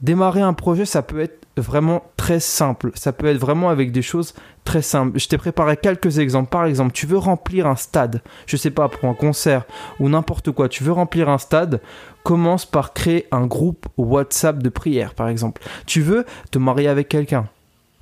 démarrer 0.00 0.40
un 0.40 0.54
projet, 0.54 0.84
ça 0.84 1.02
peut 1.02 1.20
être 1.20 1.46
vraiment 1.56 2.04
très 2.16 2.40
simple. 2.40 2.90
Ça 2.94 3.12
peut 3.12 3.26
être 3.26 3.38
vraiment 3.38 3.70
avec 3.70 3.92
des 3.92 4.02
choses 4.02 4.34
très 4.64 4.82
simples. 4.82 5.18
Je 5.18 5.28
t'ai 5.28 5.38
préparé 5.38 5.76
quelques 5.76 6.18
exemples. 6.18 6.50
Par 6.50 6.66
exemple, 6.66 6.92
tu 6.92 7.06
veux 7.06 7.18
remplir 7.18 7.66
un 7.66 7.76
stade, 7.76 8.22
je 8.46 8.56
sais 8.56 8.70
pas, 8.70 8.88
pour 8.88 9.08
un 9.08 9.14
concert 9.14 9.64
ou 9.98 10.08
n'importe 10.08 10.50
quoi. 10.50 10.68
Tu 10.68 10.84
veux 10.84 10.92
remplir 10.92 11.28
un 11.28 11.38
stade, 11.38 11.80
commence 12.24 12.66
par 12.66 12.92
créer 12.92 13.26
un 13.30 13.46
groupe 13.46 13.86
WhatsApp 13.96 14.62
de 14.62 14.68
prière, 14.68 15.14
par 15.14 15.28
exemple. 15.28 15.62
Tu 15.86 16.00
veux 16.00 16.24
te 16.50 16.58
marier 16.58 16.88
avec 16.88 17.08
quelqu'un 17.08 17.48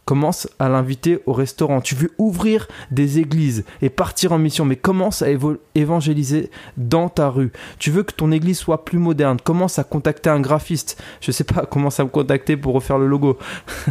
commence 0.04 0.48
à 0.58 0.68
l'inviter 0.68 1.20
au 1.26 1.32
restaurant. 1.32 1.80
Tu 1.80 1.94
veux 1.94 2.12
ouvrir 2.18 2.68
des 2.90 3.18
églises 3.18 3.64
et 3.82 3.90
partir 3.90 4.32
en 4.32 4.38
mission, 4.38 4.64
mais 4.64 4.76
commence 4.76 5.22
à 5.22 5.26
évangéliser 5.74 6.50
dans 6.76 7.08
ta 7.08 7.28
rue. 7.28 7.52
Tu 7.78 7.90
veux 7.90 8.02
que 8.02 8.12
ton 8.12 8.32
église 8.32 8.58
soit 8.58 8.84
plus 8.84 8.98
moderne, 8.98 9.38
commence 9.42 9.78
à 9.78 9.84
contacter 9.84 10.30
un 10.30 10.40
graphiste. 10.40 11.02
Je 11.20 11.30
sais 11.30 11.44
pas, 11.44 11.66
commence 11.66 12.00
à 12.00 12.04
me 12.04 12.10
contacter 12.10 12.56
pour 12.56 12.74
refaire 12.74 12.98
le 12.98 13.06
logo. 13.06 13.38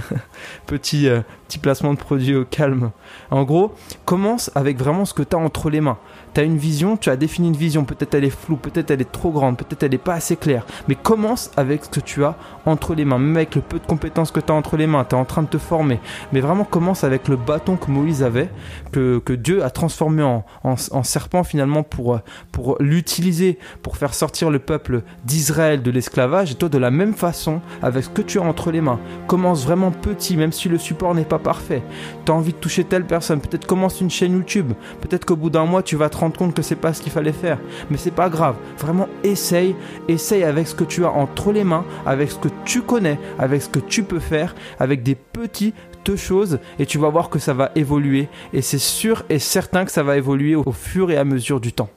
petit, 0.68 1.08
euh, 1.08 1.22
petit 1.48 1.58
placement 1.58 1.94
de 1.94 2.00
produit 2.00 2.36
au 2.36 2.46
calme. 2.46 2.92
En 3.32 3.44
gros, 3.44 3.74
commence 4.06 4.52
avec 4.56 4.78
vraiment 4.78 5.06
ce 5.06 5.14
que 5.14 5.24
tu 5.24 5.36
as 5.36 5.40
entre 5.40 5.70
les 5.70 5.82
mains. 5.82 5.98
Tu 6.34 6.40
as 6.40 6.44
une 6.44 6.58
vision, 6.58 6.98
tu 6.98 7.10
as 7.10 7.16
défini 7.16 7.48
une 7.50 7.56
vision, 7.56 7.86
peut-être 7.86 8.16
elle 8.16 8.24
est 8.24 8.30
floue, 8.30 8.56
peut-être 8.56 8.92
elle 8.92 9.02
est 9.02 9.12
trop 9.12 9.32
grande, 9.32 9.58
peut-être 9.58 9.84
elle 9.84 9.92
n'est 9.92 9.98
pas 9.98 10.14
assez 10.14 10.36
claire, 10.36 10.66
mais 10.88 10.96
commence 10.96 11.52
avec 11.58 11.86
ce 11.86 11.90
que 11.90 12.00
tu 12.00 12.24
as 12.24 12.36
entre 12.66 12.96
les 12.96 13.06
mains, 13.06 13.20
même 13.20 13.36
avec 13.36 13.56
le 13.56 13.62
peu 13.62 13.80
de 13.80 13.86
compétences 13.86 14.32
que 14.32 14.40
tu 14.40 14.52
as 14.52 14.56
entre 14.56 14.78
les 14.78 14.88
mains, 14.88 15.06
tu 15.06 15.16
es 15.16 15.20
en 15.20 15.26
train 15.26 15.44
de 15.44 15.48
te 15.48 15.58
former, 15.58 16.00
mais 16.32 16.40
vraiment 16.40 16.64
commence 16.64 17.04
avec 17.04 17.28
le 17.28 17.36
bâton 17.36 17.76
que 17.76 17.92
Moïse 17.92 18.24
avait, 18.24 18.50
que, 18.92 19.20
que 19.20 19.34
Dieu 19.34 19.64
a 19.64 19.70
transformé 19.70 20.24
en, 20.24 20.46
en, 20.64 21.04
serpent 21.04 21.44
finalement 21.44 21.84
pour, 21.84 22.20
pour 22.52 22.78
l'utiliser, 22.80 23.60
pour 23.82 23.98
faire 23.98 24.14
sortir 24.14 24.50
le 24.50 24.60
peuple 24.60 25.04
d'Israël 25.26 25.82
de 25.82 25.92
l'esclavage, 25.92 26.52
et 26.52 26.56
toi 26.56 26.70
de 26.70 26.78
la 26.78 26.92
même 26.92 27.14
façon, 27.14 27.62
avec 27.82 28.06
ce 28.06 28.10
que 28.10 28.22
tu 28.22 28.40
as 28.40 28.44
entre 28.44 28.72
les 28.72 28.82
mains, 28.82 29.00
commence 29.28 29.66
vraiment 29.66 29.92
petit, 29.92 30.38
même 30.38 30.52
si 30.52 30.70
le 30.70 30.78
support 30.78 31.14
n'est 31.14 31.26
pas 31.26 31.40
parfait, 31.40 31.84
tu 32.26 32.32
as 32.32 32.36
envie 32.36 32.54
de 32.54 32.58
toucher 32.58 32.84
telle 32.84 33.06
personne, 33.06 33.40
peut-être 33.40 33.68
commence 33.68 34.02
une 34.02 34.10
chaîne 34.10 34.34
YouTube, 34.34 34.74
peut-être 35.02 35.26
qu'au 35.26 35.36
bout 35.36 35.50
d'un 35.50 35.66
mois 35.66 35.84
tu 35.84 35.96
vas 35.96 36.10
rendre 36.24 36.38
compte 36.38 36.54
que 36.54 36.62
c'est 36.62 36.76
pas 36.76 36.94
ce 36.94 37.02
qu'il 37.02 37.12
fallait 37.12 37.32
faire. 37.32 37.60
Mais 37.90 37.98
c'est 37.98 38.12
pas 38.12 38.30
grave. 38.30 38.56
Vraiment, 38.78 39.08
essaye. 39.24 39.76
Essaye 40.08 40.44
avec 40.44 40.68
ce 40.68 40.76
que 40.76 40.84
tu 40.84 41.06
as 41.06 41.12
entre 41.12 41.52
les 41.52 41.64
mains, 41.64 41.86
avec 42.06 42.32
ce 42.32 42.38
que 42.38 42.50
tu 42.66 42.82
connais, 42.82 43.20
avec 43.40 43.62
ce 43.62 43.70
que 43.70 43.80
tu 43.80 44.04
peux 44.04 44.20
faire, 44.20 44.56
avec 44.80 45.04
des 45.04 45.16
petites 45.16 45.76
choses 46.16 46.60
et 46.80 46.86
tu 46.86 46.98
vas 46.98 47.10
voir 47.10 47.30
que 47.30 47.40
ça 47.40 47.54
va 47.54 47.72
évoluer. 47.76 48.28
Et 48.52 48.62
c'est 48.62 48.78
sûr 48.80 49.24
et 49.30 49.40
certain 49.40 49.86
que 49.86 49.92
ça 49.92 50.04
va 50.04 50.18
évoluer 50.18 50.56
au 50.56 50.72
fur 50.72 51.12
et 51.12 51.18
à 51.18 51.24
mesure 51.24 51.60
du 51.60 51.74
temps. 51.74 51.90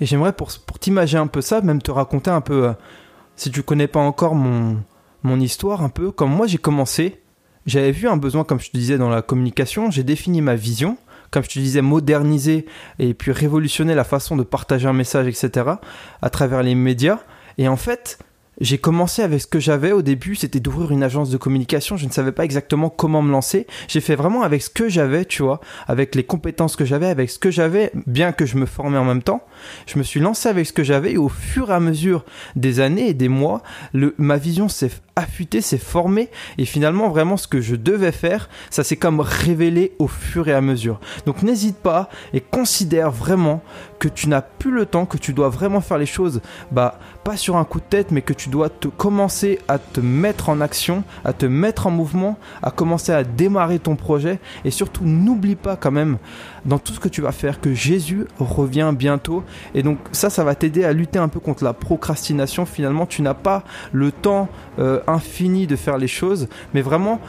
Et 0.00 0.06
j'aimerais 0.06 0.32
pour, 0.32 0.50
pour 0.66 0.78
t'imaginer 0.78 1.20
un 1.20 1.26
peu 1.26 1.40
ça, 1.40 1.60
même 1.60 1.80
te 1.80 1.90
raconter 1.90 2.30
un 2.30 2.40
peu, 2.40 2.68
euh, 2.68 2.72
si 3.36 3.50
tu 3.50 3.62
connais 3.62 3.86
pas 3.86 4.00
encore 4.00 4.34
mon, 4.34 4.82
mon 5.22 5.38
histoire, 5.38 5.82
un 5.82 5.88
peu, 5.88 6.10
comme 6.10 6.30
moi 6.30 6.46
j'ai 6.48 6.58
commencé, 6.58 7.20
j'avais 7.66 7.92
vu 7.92 8.08
un 8.08 8.16
besoin, 8.16 8.42
comme 8.42 8.58
je 8.58 8.70
te 8.70 8.76
disais, 8.76 8.98
dans 8.98 9.08
la 9.08 9.22
communication, 9.22 9.90
j'ai 9.92 10.02
défini 10.02 10.42
ma 10.42 10.56
vision, 10.56 10.96
comme 11.34 11.42
je 11.42 11.48
te 11.48 11.58
disais, 11.58 11.82
moderniser 11.82 12.64
et 13.00 13.12
puis 13.12 13.32
révolutionner 13.32 13.96
la 13.96 14.04
façon 14.04 14.36
de 14.36 14.44
partager 14.44 14.86
un 14.86 14.92
message, 14.92 15.26
etc., 15.26 15.68
à 16.22 16.30
travers 16.30 16.62
les 16.62 16.76
médias. 16.76 17.18
Et 17.58 17.66
en 17.66 17.76
fait, 17.76 18.20
j'ai 18.60 18.78
commencé 18.78 19.20
avec 19.20 19.40
ce 19.40 19.48
que 19.48 19.58
j'avais 19.58 19.90
au 19.90 20.00
début, 20.00 20.36
c'était 20.36 20.60
d'ouvrir 20.60 20.92
une 20.92 21.02
agence 21.02 21.30
de 21.30 21.36
communication. 21.36 21.96
Je 21.96 22.06
ne 22.06 22.12
savais 22.12 22.30
pas 22.30 22.44
exactement 22.44 22.88
comment 22.88 23.20
me 23.20 23.32
lancer. 23.32 23.66
J'ai 23.88 24.00
fait 24.00 24.14
vraiment 24.14 24.44
avec 24.44 24.62
ce 24.62 24.70
que 24.70 24.88
j'avais, 24.88 25.24
tu 25.24 25.42
vois, 25.42 25.60
avec 25.88 26.14
les 26.14 26.22
compétences 26.22 26.76
que 26.76 26.84
j'avais, 26.84 27.08
avec 27.08 27.30
ce 27.30 27.40
que 27.40 27.50
j'avais, 27.50 27.90
bien 28.06 28.30
que 28.30 28.46
je 28.46 28.56
me 28.56 28.66
formais 28.66 28.98
en 28.98 29.04
même 29.04 29.24
temps. 29.24 29.42
Je 29.86 29.98
me 29.98 30.04
suis 30.04 30.20
lancé 30.20 30.48
avec 30.48 30.68
ce 30.68 30.72
que 30.72 30.84
j'avais 30.84 31.14
et 31.14 31.16
au 31.16 31.28
fur 31.28 31.72
et 31.72 31.74
à 31.74 31.80
mesure 31.80 32.24
des 32.54 32.78
années 32.78 33.08
et 33.08 33.14
des 33.14 33.28
mois, 33.28 33.64
le, 33.92 34.14
ma 34.18 34.36
vision 34.36 34.68
s'est 34.68 34.92
affûtée, 35.16 35.60
s'est 35.60 35.78
formée 35.78 36.28
et 36.58 36.64
finalement 36.64 37.08
vraiment 37.08 37.36
ce 37.36 37.46
que 37.46 37.60
je 37.60 37.76
devais 37.76 38.12
faire, 38.12 38.48
ça 38.70 38.84
s'est 38.84 38.96
comme 38.96 39.20
révélé 39.20 39.92
au 39.98 40.08
fur 40.08 40.48
et 40.48 40.52
à 40.52 40.60
mesure. 40.60 41.00
Donc 41.26 41.42
n'hésite 41.42 41.76
pas 41.76 42.08
et 42.32 42.40
considère 42.40 43.10
vraiment 43.10 43.62
que 43.98 44.08
tu 44.08 44.28
n'as 44.28 44.42
plus 44.42 44.70
le 44.70 44.86
temps, 44.86 45.06
que 45.06 45.16
tu 45.16 45.32
dois 45.32 45.48
vraiment 45.48 45.80
faire 45.80 45.98
les 45.98 46.06
choses, 46.06 46.40
bah 46.70 46.98
pas 47.24 47.36
sur 47.38 47.56
un 47.56 47.64
coup 47.64 47.80
de 47.80 47.84
tête, 47.84 48.10
mais 48.10 48.20
que 48.20 48.34
tu 48.34 48.50
dois 48.50 48.68
te 48.68 48.88
commencer 48.88 49.58
à 49.66 49.78
te 49.78 50.00
mettre 50.00 50.50
en 50.50 50.60
action, 50.60 51.04
à 51.24 51.32
te 51.32 51.46
mettre 51.46 51.86
en 51.86 51.90
mouvement, 51.90 52.38
à 52.62 52.70
commencer 52.70 53.12
à 53.12 53.24
démarrer 53.24 53.78
ton 53.78 53.96
projet. 53.96 54.38
Et 54.66 54.70
surtout 54.70 55.04
n'oublie 55.04 55.56
pas 55.56 55.76
quand 55.76 55.90
même 55.90 56.18
dans 56.66 56.78
tout 56.78 56.92
ce 56.92 57.00
que 57.00 57.08
tu 57.08 57.22
vas 57.22 57.32
faire 57.32 57.60
que 57.60 57.72
Jésus 57.72 58.26
revient 58.38 58.92
bientôt. 58.94 59.42
Et 59.74 59.82
donc 59.82 59.98
ça 60.12 60.28
ça 60.28 60.44
va 60.44 60.54
t'aider 60.54 60.84
à 60.84 60.92
lutter 60.92 61.18
un 61.18 61.28
peu 61.28 61.40
contre 61.40 61.64
la 61.64 61.72
procrastination. 61.72 62.66
Finalement 62.66 63.06
tu 63.06 63.22
n'as 63.22 63.34
pas 63.34 63.64
le 63.92 64.12
temps 64.12 64.48
euh, 64.78 65.00
infini 65.06 65.66
de 65.66 65.76
faire 65.76 65.98
les 65.98 66.08
choses 66.08 66.48
mais 66.72 66.82
vraiment 66.82 67.20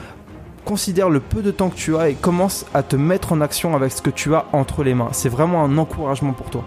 considère 0.66 1.10
le 1.10 1.20
peu 1.20 1.42
de 1.42 1.52
temps 1.52 1.70
que 1.70 1.76
tu 1.76 1.96
as 1.96 2.10
et 2.10 2.16
commence 2.16 2.66
à 2.74 2.84
te 2.84 2.96
mettre 2.96 3.32
en 3.32 3.42
action 3.42 3.76
avec 3.76 3.92
ce 3.92 4.02
que 4.02 4.10
tu 4.10 4.34
as 4.34 4.46
entre 4.52 4.84
les 4.84 4.96
mains. 4.96 5.10
C'est 5.12 5.30
vraiment 5.30 5.64
un 5.64 5.78
encouragement 5.78 6.34
pour 6.34 6.50
toi. 6.50 6.66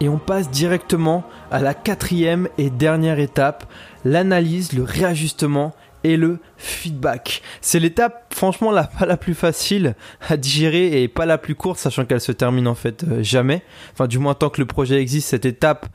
Et 0.00 0.08
on 0.08 0.18
passe 0.18 0.50
directement 0.50 1.22
à 1.50 1.60
la 1.60 1.74
quatrième 1.74 2.48
et 2.58 2.70
dernière 2.70 3.20
étape, 3.20 3.66
l'analyse, 4.04 4.72
le 4.72 4.82
réajustement 4.82 5.74
et 6.02 6.16
le 6.16 6.38
feedback. 6.62 7.42
C'est 7.60 7.78
l'étape 7.78 8.32
franchement 8.34 8.70
la 8.70 8.84
pas 8.84 9.06
la 9.06 9.16
plus 9.16 9.34
facile 9.34 9.94
à 10.28 10.36
digérer 10.36 11.02
et 11.02 11.08
pas 11.08 11.26
la 11.26 11.38
plus 11.38 11.54
courte 11.54 11.78
sachant 11.78 12.04
qu'elle 12.04 12.20
se 12.20 12.32
termine 12.32 12.68
en 12.68 12.74
fait 12.74 13.04
euh, 13.04 13.22
jamais. 13.22 13.62
Enfin 13.92 14.06
du 14.06 14.18
moins 14.18 14.34
tant 14.34 14.50
que 14.50 14.60
le 14.60 14.66
projet 14.66 15.00
existe, 15.00 15.28
cette 15.28 15.44
étape 15.44 15.86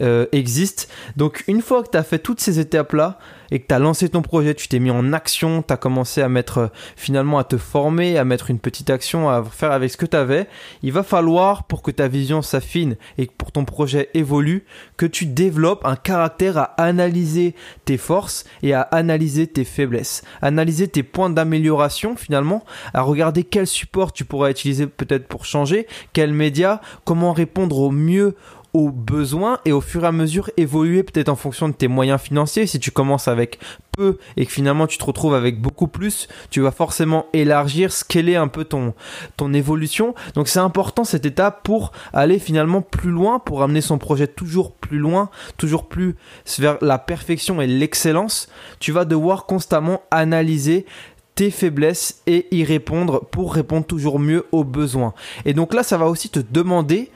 euh, 0.00 0.26
existe. 0.32 0.90
Donc 1.16 1.44
une 1.48 1.60
fois 1.60 1.82
que 1.82 1.90
tu 1.90 1.98
as 1.98 2.02
fait 2.02 2.18
toutes 2.18 2.40
ces 2.40 2.58
étapes 2.58 2.92
là 2.92 3.18
et 3.50 3.60
que 3.60 3.66
tu 3.66 3.74
as 3.74 3.78
lancé 3.78 4.08
ton 4.08 4.22
projet, 4.22 4.54
tu 4.54 4.66
t'es 4.68 4.78
mis 4.78 4.90
en 4.90 5.12
action, 5.12 5.62
tu 5.62 5.72
as 5.72 5.76
commencé 5.76 6.22
à 6.22 6.28
mettre 6.28 6.58
euh, 6.58 6.66
finalement 6.96 7.38
à 7.38 7.44
te 7.44 7.56
former, 7.56 8.16
à 8.16 8.24
mettre 8.24 8.50
une 8.50 8.58
petite 8.58 8.90
action 8.90 9.28
à 9.28 9.44
faire 9.44 9.72
avec 9.72 9.90
ce 9.90 9.96
que 9.96 10.06
tu 10.06 10.16
avais, 10.16 10.46
il 10.82 10.92
va 10.92 11.02
falloir 11.02 11.64
pour 11.64 11.82
que 11.82 11.90
ta 11.90 12.08
vision 12.08 12.42
s'affine 12.42 12.96
et 13.18 13.26
pour 13.26 13.52
ton 13.52 13.64
projet 13.64 14.08
évolue 14.14 14.64
que 14.96 15.06
tu 15.06 15.26
développes 15.26 15.84
un 15.84 15.96
caractère 15.96 16.56
à 16.56 16.64
analyser 16.80 17.54
tes 17.84 17.98
forces 17.98 18.44
et 18.62 18.74
à 18.74 18.80
analyser 18.80 19.46
tes 19.46 19.64
faiblesses, 19.64 20.11
analyser 20.42 20.88
tes 20.88 21.02
points 21.02 21.30
d'amélioration 21.30 22.16
finalement, 22.16 22.64
à 22.92 23.02
regarder 23.02 23.44
quel 23.44 23.66
support 23.66 24.12
tu 24.12 24.24
pourras 24.24 24.50
utiliser 24.50 24.86
peut-être 24.86 25.26
pour 25.26 25.44
changer, 25.44 25.86
quels 26.12 26.32
médias, 26.32 26.80
comment 27.04 27.32
répondre 27.32 27.78
au 27.78 27.90
mieux 27.90 28.36
aux 28.74 28.90
besoins 28.90 29.58
et 29.64 29.72
au 29.72 29.80
fur 29.80 30.04
et 30.04 30.06
à 30.06 30.12
mesure 30.12 30.50
évoluer 30.56 31.02
peut-être 31.02 31.28
en 31.28 31.36
fonction 31.36 31.68
de 31.68 31.74
tes 31.74 31.88
moyens 31.88 32.20
financiers. 32.20 32.66
Si 32.66 32.80
tu 32.80 32.90
commences 32.90 33.28
avec 33.28 33.58
peu 33.92 34.18
et 34.36 34.46
que 34.46 34.52
finalement 34.52 34.86
tu 34.86 34.96
te 34.96 35.04
retrouves 35.04 35.34
avec 35.34 35.60
beaucoup 35.60 35.88
plus, 35.88 36.28
tu 36.50 36.60
vas 36.60 36.70
forcément 36.70 37.26
élargir, 37.34 37.92
scaler 37.92 38.36
un 38.36 38.48
peu 38.48 38.64
ton, 38.64 38.94
ton 39.36 39.52
évolution. 39.52 40.14
Donc 40.34 40.48
c'est 40.48 40.58
important 40.58 41.04
cette 41.04 41.26
étape 41.26 41.62
pour 41.62 41.92
aller 42.12 42.38
finalement 42.38 42.80
plus 42.80 43.10
loin, 43.10 43.38
pour 43.38 43.62
amener 43.62 43.82
son 43.82 43.98
projet 43.98 44.26
toujours 44.26 44.72
plus 44.72 44.98
loin, 44.98 45.28
toujours 45.58 45.88
plus 45.88 46.16
vers 46.58 46.78
la 46.80 46.98
perfection 46.98 47.60
et 47.60 47.66
l'excellence. 47.66 48.48
Tu 48.80 48.92
vas 48.92 49.04
devoir 49.04 49.44
constamment 49.44 50.02
analyser 50.10 50.86
tes 51.34 51.50
faiblesses 51.50 52.22
et 52.26 52.46
y 52.54 52.64
répondre 52.64 53.24
pour 53.30 53.54
répondre 53.54 53.86
toujours 53.86 54.18
mieux 54.18 54.46
aux 54.52 54.64
besoins. 54.64 55.14
Et 55.44 55.54
donc 55.54 55.74
là, 55.74 55.82
ça 55.82 55.96
va 55.96 56.06
aussi 56.06 56.28
te 56.28 56.40
demander 56.40 57.10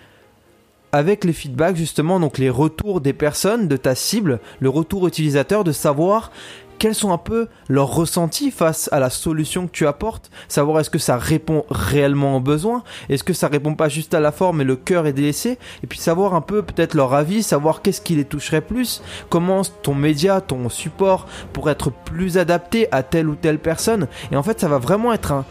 avec 0.96 1.24
les 1.24 1.34
feedbacks 1.34 1.76
justement, 1.76 2.18
donc 2.18 2.38
les 2.38 2.48
retours 2.48 3.02
des 3.02 3.12
personnes, 3.12 3.68
de 3.68 3.76
ta 3.76 3.94
cible, 3.94 4.40
le 4.60 4.70
retour 4.70 5.06
utilisateur, 5.06 5.62
de 5.62 5.72
savoir 5.72 6.32
quels 6.78 6.94
sont 6.94 7.12
un 7.12 7.18
peu 7.18 7.48
leurs 7.68 7.94
ressentis 7.94 8.50
face 8.50 8.88
à 8.92 9.00
la 9.00 9.10
solution 9.10 9.66
que 9.66 9.72
tu 9.72 9.86
apportes, 9.86 10.30
savoir 10.48 10.80
est-ce 10.80 10.90
que 10.90 10.98
ça 10.98 11.16
répond 11.16 11.64
réellement 11.70 12.36
aux 12.36 12.40
besoins, 12.40 12.82
est-ce 13.08 13.24
que 13.24 13.32
ça 13.32 13.48
répond 13.48 13.74
pas 13.74 13.88
juste 13.88 14.14
à 14.14 14.20
la 14.20 14.32
forme 14.32 14.60
et 14.60 14.64
le 14.64 14.76
cœur 14.76 15.06
est 15.06 15.12
délaissé, 15.12 15.58
et 15.82 15.86
puis 15.86 15.98
savoir 15.98 16.34
un 16.34 16.40
peu 16.40 16.62
peut-être 16.62 16.94
leur 16.94 17.14
avis, 17.14 17.42
savoir 17.42 17.82
qu'est-ce 17.82 18.00
qui 18.00 18.14
les 18.14 18.24
toucherait 18.24 18.60
plus, 18.60 19.02
comment 19.28 19.62
ton 19.82 19.94
média, 19.94 20.40
ton 20.40 20.68
support 20.68 21.26
pourrait 21.52 21.72
être 21.72 21.90
plus 21.90 22.38
adapté 22.38 22.88
à 22.92 23.02
telle 23.02 23.28
ou 23.28 23.34
telle 23.34 23.58
personne, 23.58 24.06
et 24.30 24.36
en 24.36 24.42
fait 24.42 24.60
ça 24.60 24.68
va 24.68 24.78
vraiment 24.78 25.12
être 25.12 25.32
un, 25.32 25.44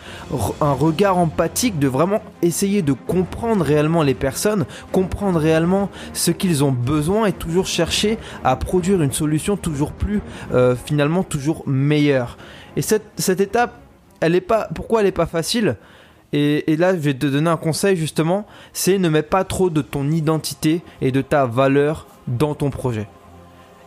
regard 0.75 1.17
empathique 1.17 1.79
de 1.79 1.87
vraiment 1.87 2.21
essayer 2.41 2.81
de 2.81 2.93
comprendre 2.93 3.63
réellement 3.63 4.03
les 4.03 4.13
personnes, 4.13 4.65
comprendre 4.91 5.39
réellement 5.39 5.89
ce 6.13 6.31
qu'ils 6.31 6.63
ont 6.63 6.71
besoin 6.71 7.27
et 7.27 7.31
toujours 7.31 7.65
chercher 7.65 8.17
à 8.43 8.55
produire 8.55 9.01
une 9.01 9.13
solution 9.13 9.57
toujours 9.57 9.91
plus 9.91 10.21
euh, 10.53 10.75
finalement 10.75 11.14
toujours 11.23 11.63
meilleur. 11.67 12.37
Et 12.75 12.81
cette, 12.81 13.39
étape, 13.39 13.79
elle 14.19 14.35
est 14.35 14.41
pas. 14.41 14.67
Pourquoi 14.73 15.01
elle 15.01 15.07
est 15.07 15.11
pas 15.11 15.25
facile? 15.25 15.75
Et, 16.33 16.71
et, 16.71 16.75
là, 16.75 16.93
je 16.93 16.99
vais 16.99 17.13
te 17.13 17.25
donner 17.25 17.49
un 17.49 17.57
conseil 17.57 17.95
justement, 17.95 18.45
c'est 18.73 18.97
ne 18.97 19.09
mets 19.09 19.21
pas 19.23 19.43
trop 19.43 19.69
de 19.69 19.81
ton 19.81 20.09
identité 20.11 20.81
et 21.01 21.11
de 21.11 21.21
ta 21.21 21.45
valeur 21.45 22.07
dans 22.27 22.55
ton 22.55 22.69
projet. 22.69 23.07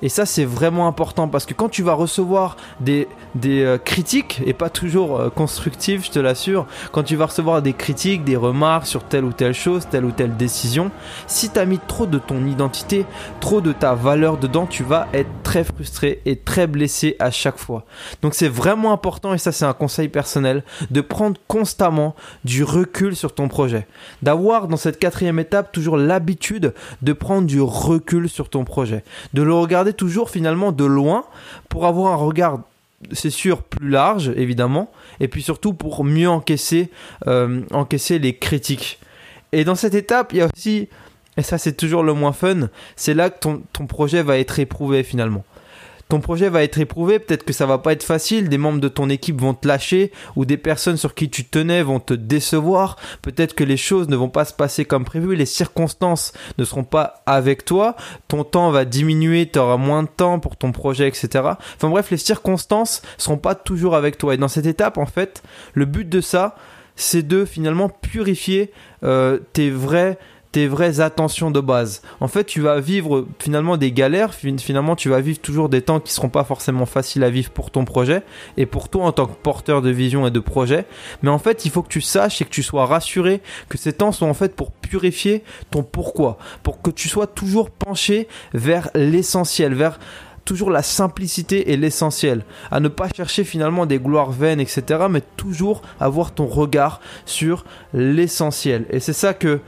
Et 0.02 0.08
ça, 0.08 0.26
c'est 0.26 0.44
vraiment 0.44 0.86
important 0.86 1.28
parce 1.28 1.44
que 1.46 1.54
quand 1.54 1.68
tu 1.68 1.82
vas 1.82 1.94
recevoir 1.94 2.56
des, 2.80 3.08
des 3.34 3.62
euh, 3.62 3.78
critiques, 3.78 4.40
et 4.46 4.52
pas 4.52 4.70
toujours 4.70 5.18
euh, 5.18 5.30
constructives, 5.30 6.04
je 6.04 6.10
te 6.10 6.18
l'assure, 6.18 6.66
quand 6.92 7.02
tu 7.02 7.16
vas 7.16 7.26
recevoir 7.26 7.62
des 7.62 7.72
critiques, 7.72 8.24
des 8.24 8.36
remarques 8.36 8.86
sur 8.86 9.04
telle 9.04 9.24
ou 9.24 9.32
telle 9.32 9.54
chose, 9.54 9.86
telle 9.90 10.04
ou 10.04 10.12
telle 10.12 10.36
décision, 10.36 10.90
si 11.26 11.50
tu 11.50 11.58
as 11.58 11.64
mis 11.64 11.78
trop 11.78 12.06
de 12.06 12.18
ton 12.18 12.46
identité, 12.46 13.06
trop 13.40 13.60
de 13.60 13.72
ta 13.72 13.94
valeur 13.94 14.36
dedans, 14.36 14.66
tu 14.66 14.84
vas 14.84 15.08
être 15.12 15.30
très 15.42 15.64
frustré 15.64 16.20
et 16.26 16.36
très 16.36 16.66
blessé 16.66 17.16
à 17.18 17.30
chaque 17.30 17.58
fois. 17.58 17.84
Donc 18.22 18.34
c'est 18.34 18.48
vraiment 18.48 18.92
important, 18.92 19.34
et 19.34 19.38
ça 19.38 19.52
c'est 19.52 19.64
un 19.64 19.72
conseil 19.72 20.08
personnel, 20.08 20.62
de 20.90 21.00
prendre 21.00 21.40
constamment 21.48 22.14
du 22.44 22.62
recul 22.62 23.16
sur 23.16 23.34
ton 23.34 23.48
projet. 23.48 23.86
D'avoir 24.22 24.68
dans 24.68 24.76
cette 24.76 24.98
quatrième 24.98 25.38
étape 25.38 25.72
toujours 25.72 25.96
l'habitude 25.96 26.74
de 27.02 27.12
prendre 27.12 27.46
du 27.46 27.60
recul 27.60 28.28
sur 28.28 28.48
ton 28.48 28.64
projet. 28.64 29.02
De 29.34 29.42
le 29.42 29.54
regarder 29.54 29.87
toujours 29.92 30.30
finalement 30.30 30.72
de 30.72 30.84
loin 30.84 31.24
pour 31.68 31.86
avoir 31.86 32.12
un 32.12 32.16
regard 32.16 32.60
c'est 33.12 33.30
sûr 33.30 33.62
plus 33.62 33.88
large 33.88 34.32
évidemment 34.36 34.90
et 35.20 35.28
puis 35.28 35.42
surtout 35.42 35.72
pour 35.72 36.02
mieux 36.04 36.28
encaisser 36.28 36.90
euh, 37.26 37.62
encaisser 37.70 38.18
les 38.18 38.36
critiques. 38.36 38.98
Et 39.52 39.64
dans 39.64 39.76
cette 39.76 39.94
étape 39.94 40.32
il 40.32 40.38
y 40.38 40.42
a 40.42 40.48
aussi 40.52 40.88
et 41.36 41.42
ça 41.42 41.58
c'est 41.58 41.74
toujours 41.74 42.02
le 42.02 42.12
moins 42.12 42.32
fun 42.32 42.68
c'est 42.96 43.14
là 43.14 43.30
que 43.30 43.38
ton, 43.38 43.62
ton 43.72 43.86
projet 43.86 44.22
va 44.22 44.38
être 44.38 44.58
éprouvé 44.58 45.02
finalement 45.02 45.44
ton 46.08 46.20
projet 46.20 46.48
va 46.48 46.62
être 46.62 46.78
éprouvé, 46.78 47.18
peut-être 47.18 47.44
que 47.44 47.52
ça 47.52 47.66
va 47.66 47.78
pas 47.78 47.92
être 47.92 48.02
facile, 48.02 48.48
des 48.48 48.58
membres 48.58 48.80
de 48.80 48.88
ton 48.88 49.10
équipe 49.10 49.40
vont 49.40 49.54
te 49.54 49.68
lâcher 49.68 50.10
ou 50.36 50.44
des 50.44 50.56
personnes 50.56 50.96
sur 50.96 51.14
qui 51.14 51.28
tu 51.28 51.44
tenais 51.44 51.82
vont 51.82 52.00
te 52.00 52.14
décevoir, 52.14 52.96
peut-être 53.22 53.54
que 53.54 53.64
les 53.64 53.76
choses 53.76 54.08
ne 54.08 54.16
vont 54.16 54.30
pas 54.30 54.44
se 54.44 54.54
passer 54.54 54.84
comme 54.84 55.04
prévu, 55.04 55.36
les 55.36 55.46
circonstances 55.46 56.32
ne 56.56 56.64
seront 56.64 56.84
pas 56.84 57.22
avec 57.26 57.64
toi, 57.64 57.96
ton 58.28 58.44
temps 58.44 58.70
va 58.70 58.84
diminuer, 58.84 59.48
tu 59.50 59.58
auras 59.58 59.76
moins 59.76 60.02
de 60.02 60.08
temps 60.08 60.38
pour 60.40 60.56
ton 60.56 60.72
projet, 60.72 61.08
etc. 61.08 61.28
Enfin 61.76 61.88
bref, 61.88 62.10
les 62.10 62.16
circonstances 62.16 63.02
seront 63.18 63.38
pas 63.38 63.54
toujours 63.54 63.94
avec 63.94 64.18
toi. 64.18 64.34
Et 64.34 64.36
dans 64.38 64.48
cette 64.48 64.66
étape, 64.66 64.98
en 64.98 65.06
fait, 65.06 65.42
le 65.74 65.84
but 65.84 66.08
de 66.08 66.20
ça, 66.20 66.56
c'est 66.96 67.26
de 67.26 67.44
finalement 67.44 67.88
purifier 67.88 68.72
euh, 69.04 69.38
tes 69.52 69.70
vrais 69.70 70.18
tes 70.52 70.66
vraies 70.66 71.00
attentions 71.00 71.50
de 71.50 71.60
base. 71.60 72.02
En 72.20 72.28
fait, 72.28 72.44
tu 72.44 72.60
vas 72.60 72.80
vivre 72.80 73.26
finalement 73.38 73.76
des 73.76 73.92
galères, 73.92 74.34
finalement 74.34 74.96
tu 74.96 75.08
vas 75.08 75.20
vivre 75.20 75.38
toujours 75.40 75.68
des 75.68 75.82
temps 75.82 76.00
qui 76.00 76.12
seront 76.12 76.28
pas 76.28 76.44
forcément 76.44 76.86
faciles 76.86 77.24
à 77.24 77.30
vivre 77.30 77.50
pour 77.50 77.70
ton 77.70 77.84
projet 77.84 78.22
et 78.56 78.66
pour 78.66 78.88
toi 78.88 79.04
en 79.04 79.12
tant 79.12 79.26
que 79.26 79.34
porteur 79.34 79.82
de 79.82 79.90
vision 79.90 80.26
et 80.26 80.30
de 80.30 80.40
projet. 80.40 80.86
Mais 81.22 81.30
en 81.30 81.38
fait, 81.38 81.64
il 81.64 81.70
faut 81.70 81.82
que 81.82 81.88
tu 81.88 82.00
saches 82.00 82.40
et 82.40 82.44
que 82.44 82.50
tu 82.50 82.62
sois 82.62 82.86
rassuré 82.86 83.42
que 83.68 83.78
ces 83.78 83.92
temps 83.92 84.12
sont 84.12 84.26
en 84.26 84.34
fait 84.34 84.54
pour 84.54 84.72
purifier 84.72 85.42
ton 85.70 85.82
pourquoi, 85.82 86.38
pour 86.62 86.80
que 86.80 86.90
tu 86.90 87.08
sois 87.08 87.26
toujours 87.26 87.70
penché 87.70 88.28
vers 88.54 88.90
l'essentiel, 88.94 89.74
vers 89.74 89.98
toujours 90.48 90.70
la 90.70 90.82
simplicité 90.82 91.72
et 91.72 91.76
l'essentiel, 91.76 92.42
à 92.70 92.80
ne 92.80 92.88
pas 92.88 93.08
chercher 93.14 93.44
finalement 93.44 93.84
des 93.84 93.98
gloires 93.98 94.30
vaines, 94.30 94.60
etc., 94.60 95.04
mais 95.10 95.20
toujours 95.36 95.82
avoir 96.00 96.32
ton 96.32 96.46
regard 96.46 97.02
sur 97.26 97.66
l'essentiel. 97.92 98.86
Et 98.88 98.98
c'est 98.98 99.12
ça 99.12 99.34
que 99.34 99.60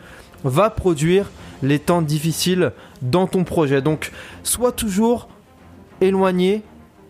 va 0.45 0.71
produire 0.71 1.31
les 1.63 1.79
temps 1.79 2.03
difficiles 2.03 2.73
dans 3.03 3.27
ton 3.27 3.45
projet. 3.45 3.83
Donc, 3.83 4.13
sois 4.43 4.73
toujours 4.73 5.29
éloigné, 6.01 6.63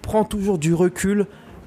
prends 0.03 0.25
toujours 0.25 0.59
du 0.59 0.75
recul, 0.75 1.27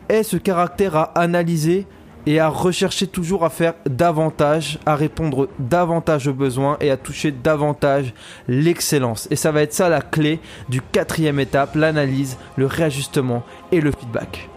aie 0.09 0.23
ce 0.23 0.37
caractère 0.37 0.95
à 0.95 1.03
analyser 1.19 1.87
et 2.25 2.39
à 2.39 2.47
rechercher 2.47 3.07
toujours 3.07 3.43
à 3.43 3.49
faire 3.49 3.73
davantage, 3.85 4.79
à 4.85 4.95
répondre 4.95 5.49
davantage 5.59 6.27
aux 6.27 6.33
besoins 6.33 6.77
et 6.79 6.89
à 6.89 6.97
toucher 6.97 7.31
davantage 7.31 8.13
l'excellence. 8.47 9.27
Et 9.29 9.35
ça 9.35 9.51
va 9.51 9.61
être 9.61 9.73
ça 9.73 9.89
la 9.89 10.01
clé 10.01 10.39
du 10.69 10.81
quatrième 10.81 11.39
étape, 11.39 11.75
l'analyse, 11.75 12.37
le 12.55 12.65
réajustement 12.65 13.43
et 13.71 13.81
le 13.81 13.91
feedback. 13.91 14.49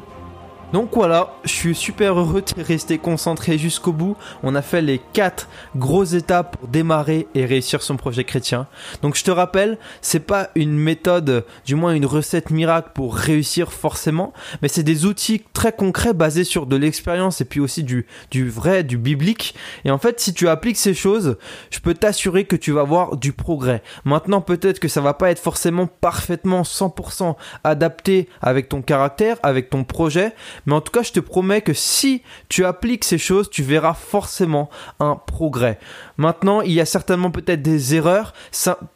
Donc 0.76 0.90
voilà, 0.92 1.32
je 1.44 1.52
suis 1.52 1.74
super 1.74 2.20
heureux 2.20 2.42
de 2.42 2.62
rester 2.62 2.98
concentré 2.98 3.56
jusqu'au 3.56 3.94
bout. 3.94 4.14
On 4.42 4.54
a 4.54 4.60
fait 4.60 4.82
les 4.82 5.00
quatre 5.14 5.48
grosses 5.74 6.12
étapes 6.12 6.58
pour 6.58 6.68
démarrer 6.68 7.28
et 7.34 7.46
réussir 7.46 7.80
son 7.80 7.96
projet 7.96 8.24
chrétien. 8.24 8.66
Donc 9.00 9.16
je 9.16 9.24
te 9.24 9.30
rappelle, 9.30 9.78
c'est 10.02 10.20
pas 10.20 10.50
une 10.54 10.76
méthode, 10.76 11.46
du 11.64 11.76
moins 11.76 11.94
une 11.94 12.04
recette 12.04 12.50
miracle 12.50 12.90
pour 12.92 13.16
réussir 13.16 13.72
forcément, 13.72 14.34
mais 14.60 14.68
c'est 14.68 14.82
des 14.82 15.06
outils 15.06 15.42
très 15.54 15.72
concrets 15.72 16.12
basés 16.12 16.44
sur 16.44 16.66
de 16.66 16.76
l'expérience 16.76 17.40
et 17.40 17.46
puis 17.46 17.60
aussi 17.60 17.82
du, 17.82 18.04
vrai, 18.34 18.84
du 18.84 18.98
biblique. 18.98 19.54
Et 19.86 19.90
en 19.90 19.96
fait, 19.96 20.20
si 20.20 20.34
tu 20.34 20.46
appliques 20.46 20.76
ces 20.76 20.92
choses, 20.92 21.38
je 21.70 21.80
peux 21.80 21.94
t'assurer 21.94 22.44
que 22.44 22.54
tu 22.54 22.72
vas 22.72 22.82
voir 22.82 23.16
du 23.16 23.32
progrès. 23.32 23.82
Maintenant, 24.04 24.42
peut-être 24.42 24.78
que 24.78 24.88
ça 24.88 25.00
va 25.00 25.14
pas 25.14 25.30
être 25.30 25.38
forcément 25.38 25.86
parfaitement 25.86 26.60
100% 26.60 27.34
adapté 27.64 28.28
avec 28.42 28.68
ton 28.68 28.82
caractère, 28.82 29.38
avec 29.42 29.70
ton 29.70 29.82
projet, 29.82 30.34
mais 30.66 30.74
en 30.74 30.80
tout 30.80 30.92
cas, 30.92 31.02
je 31.02 31.12
te 31.12 31.20
promets 31.20 31.62
que 31.62 31.72
si 31.72 32.22
tu 32.48 32.64
appliques 32.64 33.04
ces 33.04 33.18
choses, 33.18 33.48
tu 33.48 33.62
verras 33.62 33.94
forcément 33.94 34.68
un 35.00 35.16
progrès. 35.16 35.78
Maintenant, 36.16 36.60
il 36.60 36.72
y 36.72 36.80
a 36.80 36.84
certainement 36.86 37.30
peut-être 37.30 37.62
des 37.62 37.94
erreurs, 37.94 38.34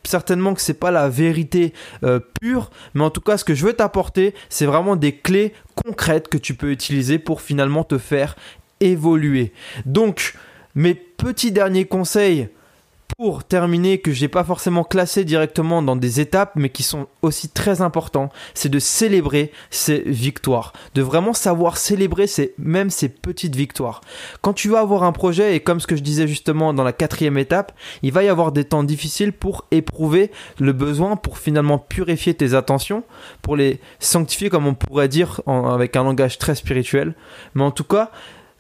certainement 0.05 0.55
que 0.55 0.61
c'est 0.61 0.75
pas 0.75 0.91
la 0.91 1.09
vérité 1.09 1.73
euh, 2.03 2.21
pure, 2.41 2.71
mais 2.95 3.05
en 3.05 3.11
tout 3.11 3.21
cas, 3.21 3.37
ce 3.37 3.45
que 3.45 3.55
je 3.55 3.65
veux 3.65 3.73
t'apporter, 3.73 4.35
c'est 4.49 4.67
vraiment 4.67 4.97
des 4.97 5.17
clés 5.17 5.55
concrètes 5.75 6.29
que 6.29 6.39
tu 6.39 6.55
peux 6.55 6.71
utiliser 6.71 7.19
pour 7.19 7.41
finalement 7.41 7.85
te 7.85 7.99
faire 7.99 8.37
évoluer. 8.81 9.53
Donc, 9.87 10.35
mes 10.75 10.95
petits 10.95 11.53
derniers 11.53 11.85
conseils 11.85 12.49
pour 13.17 13.45
terminer, 13.45 13.99
que 13.99 14.13
j'ai 14.13 14.29
pas 14.29 14.45
forcément 14.45 14.85
classé 14.85 15.25
directement 15.25 15.83
dans 15.83 15.97
des 15.97 16.21
étapes, 16.21 16.53
mais 16.57 16.71
qui 16.71 16.83
sont 16.83 17.07
aussi 17.23 17.49
très 17.49 17.83
importants, 17.83 18.31
c'est 18.55 18.69
de 18.69 18.79
célébrer 18.79 19.53
ces 19.71 20.01
victoires, 20.01 20.73
de 20.95 21.03
vraiment 21.03 21.33
savoir 21.33 21.77
célébrer 21.77 22.27
ces, 22.27 22.55
même 22.59 22.91
ces 22.91 23.09
petites 23.09 23.57
victoires. 23.57 24.01
Quand 24.41 24.53
tu 24.53 24.69
vas 24.69 24.81
avoir 24.81 25.03
un 25.03 25.13
projet, 25.13 25.55
et 25.57 25.61
comme 25.61 25.81
ce 25.81 25.87
que 25.87 25.97
je 25.97 26.03
disais 26.03 26.27
justement 26.27 26.73
dans 26.73 26.85
la 26.85 26.93
quatrième 26.93 27.39
étape, 27.39 27.73
il 28.03 28.13
va 28.13 28.23
y 28.23 28.29
avoir 28.29 28.53
des 28.53 28.65
temps 28.65 28.85
difficiles 28.85 29.33
pour 29.33 29.67
éprouver 29.71 30.31
le 30.59 30.73
besoin, 30.73 31.17
pour 31.17 31.39
finalement 31.39 31.79
purifier 31.79 32.35
tes 32.35 32.55
attentions, 32.55 33.05
pour 33.43 33.57
les 33.57 33.81
sanctifier, 33.99 34.51
comme 34.51 34.67
on 34.67 34.75
pourrait 34.75 35.09
dire 35.09 35.41
avec 35.47 35.97
un 35.97 36.05
langage 36.05 36.39
très 36.39 36.55
spirituel. 36.55 37.15
Mais 37.55 37.63
en 37.63 37.71
tout 37.71 37.85
cas, 37.85 38.11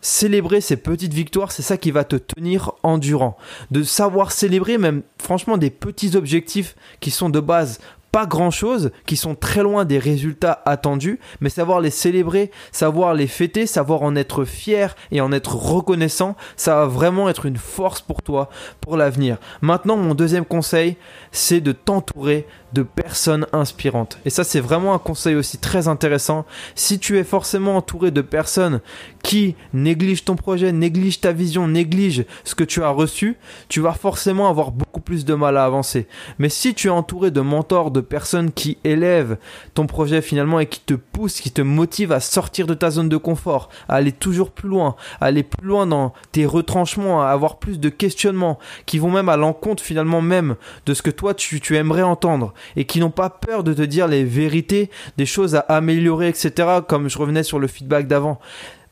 célébrer 0.01 0.61
ces 0.61 0.77
petites 0.77 1.15
victoires, 1.15 1.53
c'est 1.53 1.63
ça 1.63 1.77
qui 1.77 1.91
va 1.91 2.05
te 2.05 2.17
tenir 2.17 2.73
endurant. 2.83 3.37
De 3.71 3.83
savoir 3.83 4.33
célébrer 4.33 4.79
même 4.79 5.03
franchement 5.19 5.59
des 5.59 5.71
petits 5.71 6.17
objectifs 6.17 6.77
qui 7.01 7.11
sont 7.11 7.31
de 7.31 7.41
base 7.41 7.81
pas 8.13 8.27
grand 8.27 8.51
chose, 8.51 8.91
qui 9.07 9.17
sont 9.17 9.35
très 9.35 9.63
loin 9.63 9.85
des 9.85 9.99
résultats 9.99 10.63
attendus, 10.65 11.21
mais 11.41 11.49
savoir 11.49 11.81
les 11.81 11.91
célébrer, 11.91 12.51
savoir 12.73 13.15
les 13.15 13.27
fêter, 13.27 13.67
savoir 13.67 14.03
en 14.03 14.17
être 14.17 14.45
fier 14.45 14.97
et 15.13 15.21
en 15.21 15.33
être 15.33 15.55
reconnaissant, 15.55 16.37
ça 16.57 16.75
va 16.77 16.87
vraiment 16.87 17.29
être 17.29 17.47
une 17.47 17.57
force 17.57 18.01
pour 18.01 18.23
toi, 18.23 18.51
pour 18.81 18.97
l'avenir. 18.97 19.39
Maintenant, 19.61 19.97
mon 19.97 20.15
deuxième 20.15 20.45
conseil, 20.45 20.97
c'est 21.33 21.61
de 21.61 21.73
t'entourer 21.73 22.47
de 22.73 22.83
personnes 22.83 23.47
inspirantes. 23.53 24.19
Et 24.25 24.31
ça, 24.31 24.45
c'est 24.45 24.61
vraiment 24.61 24.95
un 24.95 24.99
conseil 24.99 25.35
aussi 25.35 25.59
très 25.59 25.89
intéressant. 25.89 26.45
Si 26.75 26.99
tu 26.99 27.19
es 27.19 27.25
forcément 27.25 27.77
entouré 27.77 28.11
de 28.11 28.21
personnes 28.21 28.81
qui 29.23 29.57
négligent 29.73 30.25
ton 30.25 30.37
projet, 30.37 30.73
négligent 30.73 31.21
ta 31.21 31.33
vision, 31.33 31.67
négligent 31.67 32.25
ce 32.45 32.55
que 32.55 32.65
tu 32.65 32.83
as 32.83 32.91
reçu, 32.91 33.37
tu 33.69 33.81
vas 33.81 33.93
forcément 33.93 34.49
avoir 34.49 34.71
beaucoup 34.71 35.01
plus 35.01 35.25
de 35.25 35.35
mal 35.35 35.57
à 35.57 35.65
avancer. 35.65 36.07
Mais 36.39 36.49
si 36.49 36.75
tu 36.75 36.89
es 36.89 36.91
entouré 36.91 37.31
de 37.31 37.41
mentors, 37.41 37.91
de 37.91 38.00
personnes 38.01 38.53
qui 38.53 38.79
élèvent 38.85 39.37
ton 39.75 39.87
projet 39.87 40.23
finalement 40.23 40.61
et 40.61 40.67
qui 40.67 40.81
te 40.81 40.95
poussent, 40.95 41.41
qui 41.41 41.51
te 41.51 41.63
motivent 41.63 42.13
à 42.13 42.21
sortir 42.21 42.67
de 42.67 42.75
ta 42.75 42.91
zone 42.91 43.09
de 43.09 43.17
confort, 43.17 43.69
à 43.89 43.97
aller 43.97 44.13
toujours 44.13 44.51
plus 44.51 44.69
loin, 44.69 44.97
à 45.21 45.27
aller 45.27 45.43
plus 45.43 45.67
loin 45.67 45.87
dans 45.87 46.13
tes 46.33 46.47
retranchements, 46.47 47.23
à 47.23 47.29
avoir 47.29 47.59
plus 47.59 47.79
de 47.79 47.89
questionnements, 47.89 48.59
qui 48.87 48.99
vont 48.99 49.11
même 49.11 49.29
à 49.29 49.37
l'encontre 49.37 49.83
finalement 49.83 50.23
même 50.23 50.57
de 50.87 50.95
ce 50.95 51.03
que 51.03 51.11
toi 51.11 51.35
tu, 51.35 51.61
tu 51.61 51.77
aimerais 51.77 52.03
entendre 52.03 52.55
et 52.77 52.85
qui 52.85 53.01
n'ont 53.01 53.11
pas 53.11 53.31
peur 53.31 53.65
de 53.65 53.75
te 53.75 53.83
dire 53.83 54.09
les 54.09 54.25
vérités, 54.25 54.91
des 55.17 55.27
choses 55.27 55.55
à 55.55 55.61
améliorer, 55.61 56.29
etc. 56.29 56.81
Comme 56.87 57.09
je 57.09 57.19
revenais 57.19 57.43
sur 57.43 57.59
le 57.59 57.67
feedback 57.67 58.07
d'avant. 58.07 58.41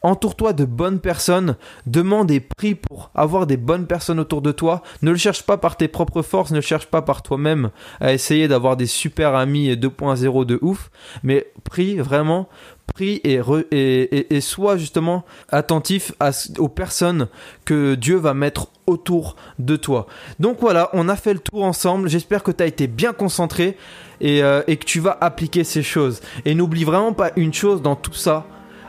Entoure-toi 0.02 0.52
de 0.52 0.64
bonnes 0.64 1.00
personnes, 1.00 1.56
demande 1.86 2.30
et 2.30 2.40
prie 2.40 2.74
pour 2.76 3.10
avoir 3.14 3.46
des 3.46 3.56
bonnes 3.56 3.86
personnes 3.86 4.20
autour 4.20 4.42
de 4.42 4.52
toi. 4.52 4.82
Ne 5.02 5.10
le 5.10 5.16
cherche 5.16 5.42
pas 5.42 5.56
par 5.56 5.76
tes 5.76 5.88
propres 5.88 6.22
forces, 6.22 6.52
ne 6.52 6.60
cherche 6.60 6.86
pas 6.86 7.02
par 7.02 7.22
toi-même 7.22 7.70
à 8.00 8.12
essayer 8.12 8.46
d'avoir 8.46 8.76
des 8.76 8.86
super 8.86 9.34
amis 9.34 9.72
2.0 9.72 10.44
de 10.44 10.58
ouf, 10.62 10.90
mais 11.22 11.48
prie 11.64 11.96
vraiment 11.96 12.48
prie 12.94 13.20
et, 13.24 14.40
sois 14.40 14.76
justement 14.76 15.24
attentif 15.50 16.12
aux 16.58 16.68
personnes 16.68 17.28
que 17.64 17.94
Dieu 17.94 18.16
va 18.16 18.34
mettre 18.34 18.68
autour 18.86 19.36
de 19.58 19.76
toi. 19.76 20.06
Donc 20.40 20.58
voilà, 20.60 20.90
on 20.94 21.08
a 21.08 21.16
fait 21.16 21.34
le 21.34 21.38
tour 21.40 21.64
ensemble. 21.64 22.08
J'espère 22.08 22.42
que 22.42 22.50
tu 22.50 22.62
as 22.62 22.66
été 22.66 22.86
bien 22.86 23.12
concentré 23.12 23.76
et, 24.20 24.42
euh, 24.42 24.62
et 24.66 24.76
que 24.76 24.84
tu 24.84 25.00
vas 25.00 25.16
appliquer 25.20 25.64
ces 25.64 25.82
choses. 25.82 26.20
Et 26.44 26.54
n'oublie 26.54 26.84
vraiment 26.84 27.12
pas 27.12 27.30
une 27.36 27.52
chose 27.52 27.82
dans 27.82 27.96
tout 27.96 28.14
ça 28.14 28.46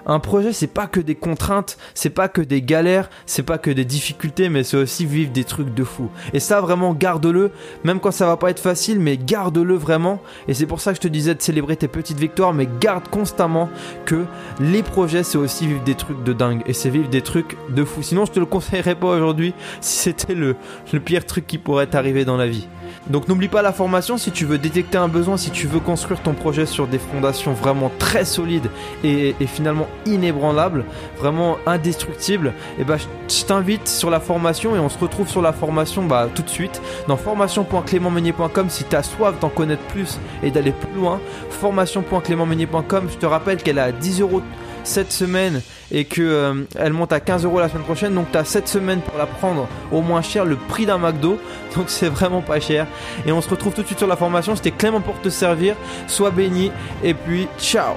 un 0.09 0.19
projet, 0.19 0.53
c'est 0.53 0.67
pas 0.67 0.87
que 0.87 0.99
des 0.99 1.13
contraintes, 1.13 1.77
c'est 1.93 2.09
pas 2.09 2.27
que 2.27 2.41
des 2.41 2.63
galères, 2.63 3.11
c'est 3.27 3.43
pas 3.43 3.59
que 3.59 3.69
des 3.69 3.85
difficultés, 3.85 4.49
mais 4.49 4.63
c'est 4.63 4.77
aussi 4.77 5.05
vivre 5.05 5.31
des 5.31 5.43
trucs 5.43 5.71
de 5.73 5.83
fou. 5.83 6.09
Et 6.33 6.39
ça, 6.39 6.61
vraiment, 6.61 6.95
garde-le, 6.95 7.51
même 7.83 7.99
quand 7.99 8.09
ça 8.09 8.25
va 8.25 8.35
pas 8.35 8.49
être 8.49 8.59
facile, 8.59 8.99
mais 8.99 9.17
garde-le 9.17 9.75
vraiment. 9.75 10.19
Et 10.47 10.55
c'est 10.55 10.65
pour 10.65 10.81
ça 10.81 10.91
que 10.91 10.95
je 10.95 11.01
te 11.01 11.07
disais 11.07 11.35
de 11.35 11.41
célébrer 11.41 11.75
tes 11.75 11.87
petites 11.87 12.19
victoires, 12.19 12.53
mais 12.53 12.67
garde 12.81 13.07
constamment 13.07 13.69
que 14.05 14.25
les 14.59 14.81
projets, 14.81 15.23
c'est 15.23 15.37
aussi 15.37 15.67
vivre 15.67 15.83
des 15.83 15.95
trucs 15.95 16.23
de 16.23 16.33
dingue. 16.33 16.63
Et 16.65 16.73
c'est 16.73 16.89
vivre 16.89 17.09
des 17.09 17.21
trucs 17.21 17.55
de 17.69 17.83
fou. 17.83 18.01
Sinon, 18.01 18.25
je 18.25 18.31
te 18.31 18.39
le 18.39 18.45
conseillerais 18.47 18.95
pas 18.95 19.07
aujourd'hui 19.07 19.53
si 19.79 19.97
c'était 19.99 20.33
le, 20.33 20.55
le 20.91 20.99
pire 20.99 21.25
truc 21.27 21.45
qui 21.45 21.59
pourrait 21.59 21.87
t'arriver 21.87 22.25
dans 22.25 22.37
la 22.37 22.47
vie. 22.47 22.67
Donc 23.07 23.27
n'oublie 23.27 23.47
pas 23.47 23.61
la 23.61 23.71
formation 23.71 24.17
si 24.17 24.31
tu 24.31 24.45
veux 24.45 24.57
détecter 24.57 24.97
un 24.97 25.07
besoin, 25.07 25.37
si 25.37 25.51
tu 25.51 25.67
veux 25.67 25.79
construire 25.79 26.21
ton 26.21 26.33
projet 26.33 26.65
sur 26.65 26.87
des 26.87 26.99
fondations 26.99 27.53
vraiment 27.53 27.91
très 27.97 28.25
solides 28.25 28.69
et, 29.03 29.33
finalement 29.47 29.87
inébranlables, 30.05 30.85
vraiment 31.17 31.57
indestructibles, 31.65 32.47
et 32.77 32.81
eh 32.81 32.83
bah 32.83 32.97
ben, 32.97 33.09
je 33.27 33.45
t'invite 33.45 33.87
sur 33.87 34.09
la 34.09 34.19
formation 34.19 34.75
et 34.75 34.79
on 34.79 34.89
se 34.89 34.97
retrouve 34.97 35.27
sur 35.27 35.41
la 35.41 35.53
formation 35.53 36.05
bah, 36.05 36.27
tout 36.33 36.43
de 36.43 36.49
suite 36.49 36.81
dans 37.07 37.17
formation.clémentmeunier.com 37.17 38.69
si 38.69 38.83
tu 38.83 38.95
as 38.95 39.03
soif 39.03 39.39
d'en 39.39 39.49
connaître 39.49 39.83
plus 39.83 40.19
et 40.43 40.51
d'aller 40.51 40.71
plus 40.71 40.99
loin. 40.99 41.19
Formation.clémentmeunier.com, 41.49 43.07
je 43.11 43.17
te 43.17 43.25
rappelle 43.25 43.57
qu'elle 43.57 43.79
a 43.79 43.91
10 43.91 44.21
euros 44.21 44.41
7 44.89 45.11
semaines 45.11 45.61
et 45.91 46.05
que 46.05 46.21
euh, 46.21 46.53
elle 46.77 46.93
monte 46.93 47.13
à 47.13 47.19
15 47.19 47.45
euros 47.45 47.59
la 47.59 47.69
semaine 47.69 47.83
prochaine. 47.83 48.13
Donc 48.13 48.31
tu 48.31 48.37
as 48.37 48.43
7 48.43 48.67
semaines 48.67 49.01
pour 49.01 49.17
la 49.17 49.25
prendre 49.25 49.67
au 49.91 50.01
moins 50.01 50.21
cher, 50.21 50.45
le 50.45 50.55
prix 50.55 50.85
d'un 50.85 50.97
McDo. 50.97 51.37
Donc 51.75 51.85
c'est 51.89 52.09
vraiment 52.09 52.41
pas 52.41 52.59
cher. 52.59 52.87
Et 53.25 53.31
on 53.31 53.41
se 53.41 53.49
retrouve 53.49 53.73
tout 53.73 53.81
de 53.81 53.87
suite 53.87 53.99
sur 53.99 54.07
la 54.07 54.17
formation. 54.17 54.55
C'était 54.55 54.71
Clément 54.71 55.01
pour 55.01 55.19
te 55.21 55.29
servir. 55.29 55.75
Sois 56.07 56.31
béni 56.31 56.71
et 57.03 57.13
puis 57.13 57.47
ciao 57.59 57.95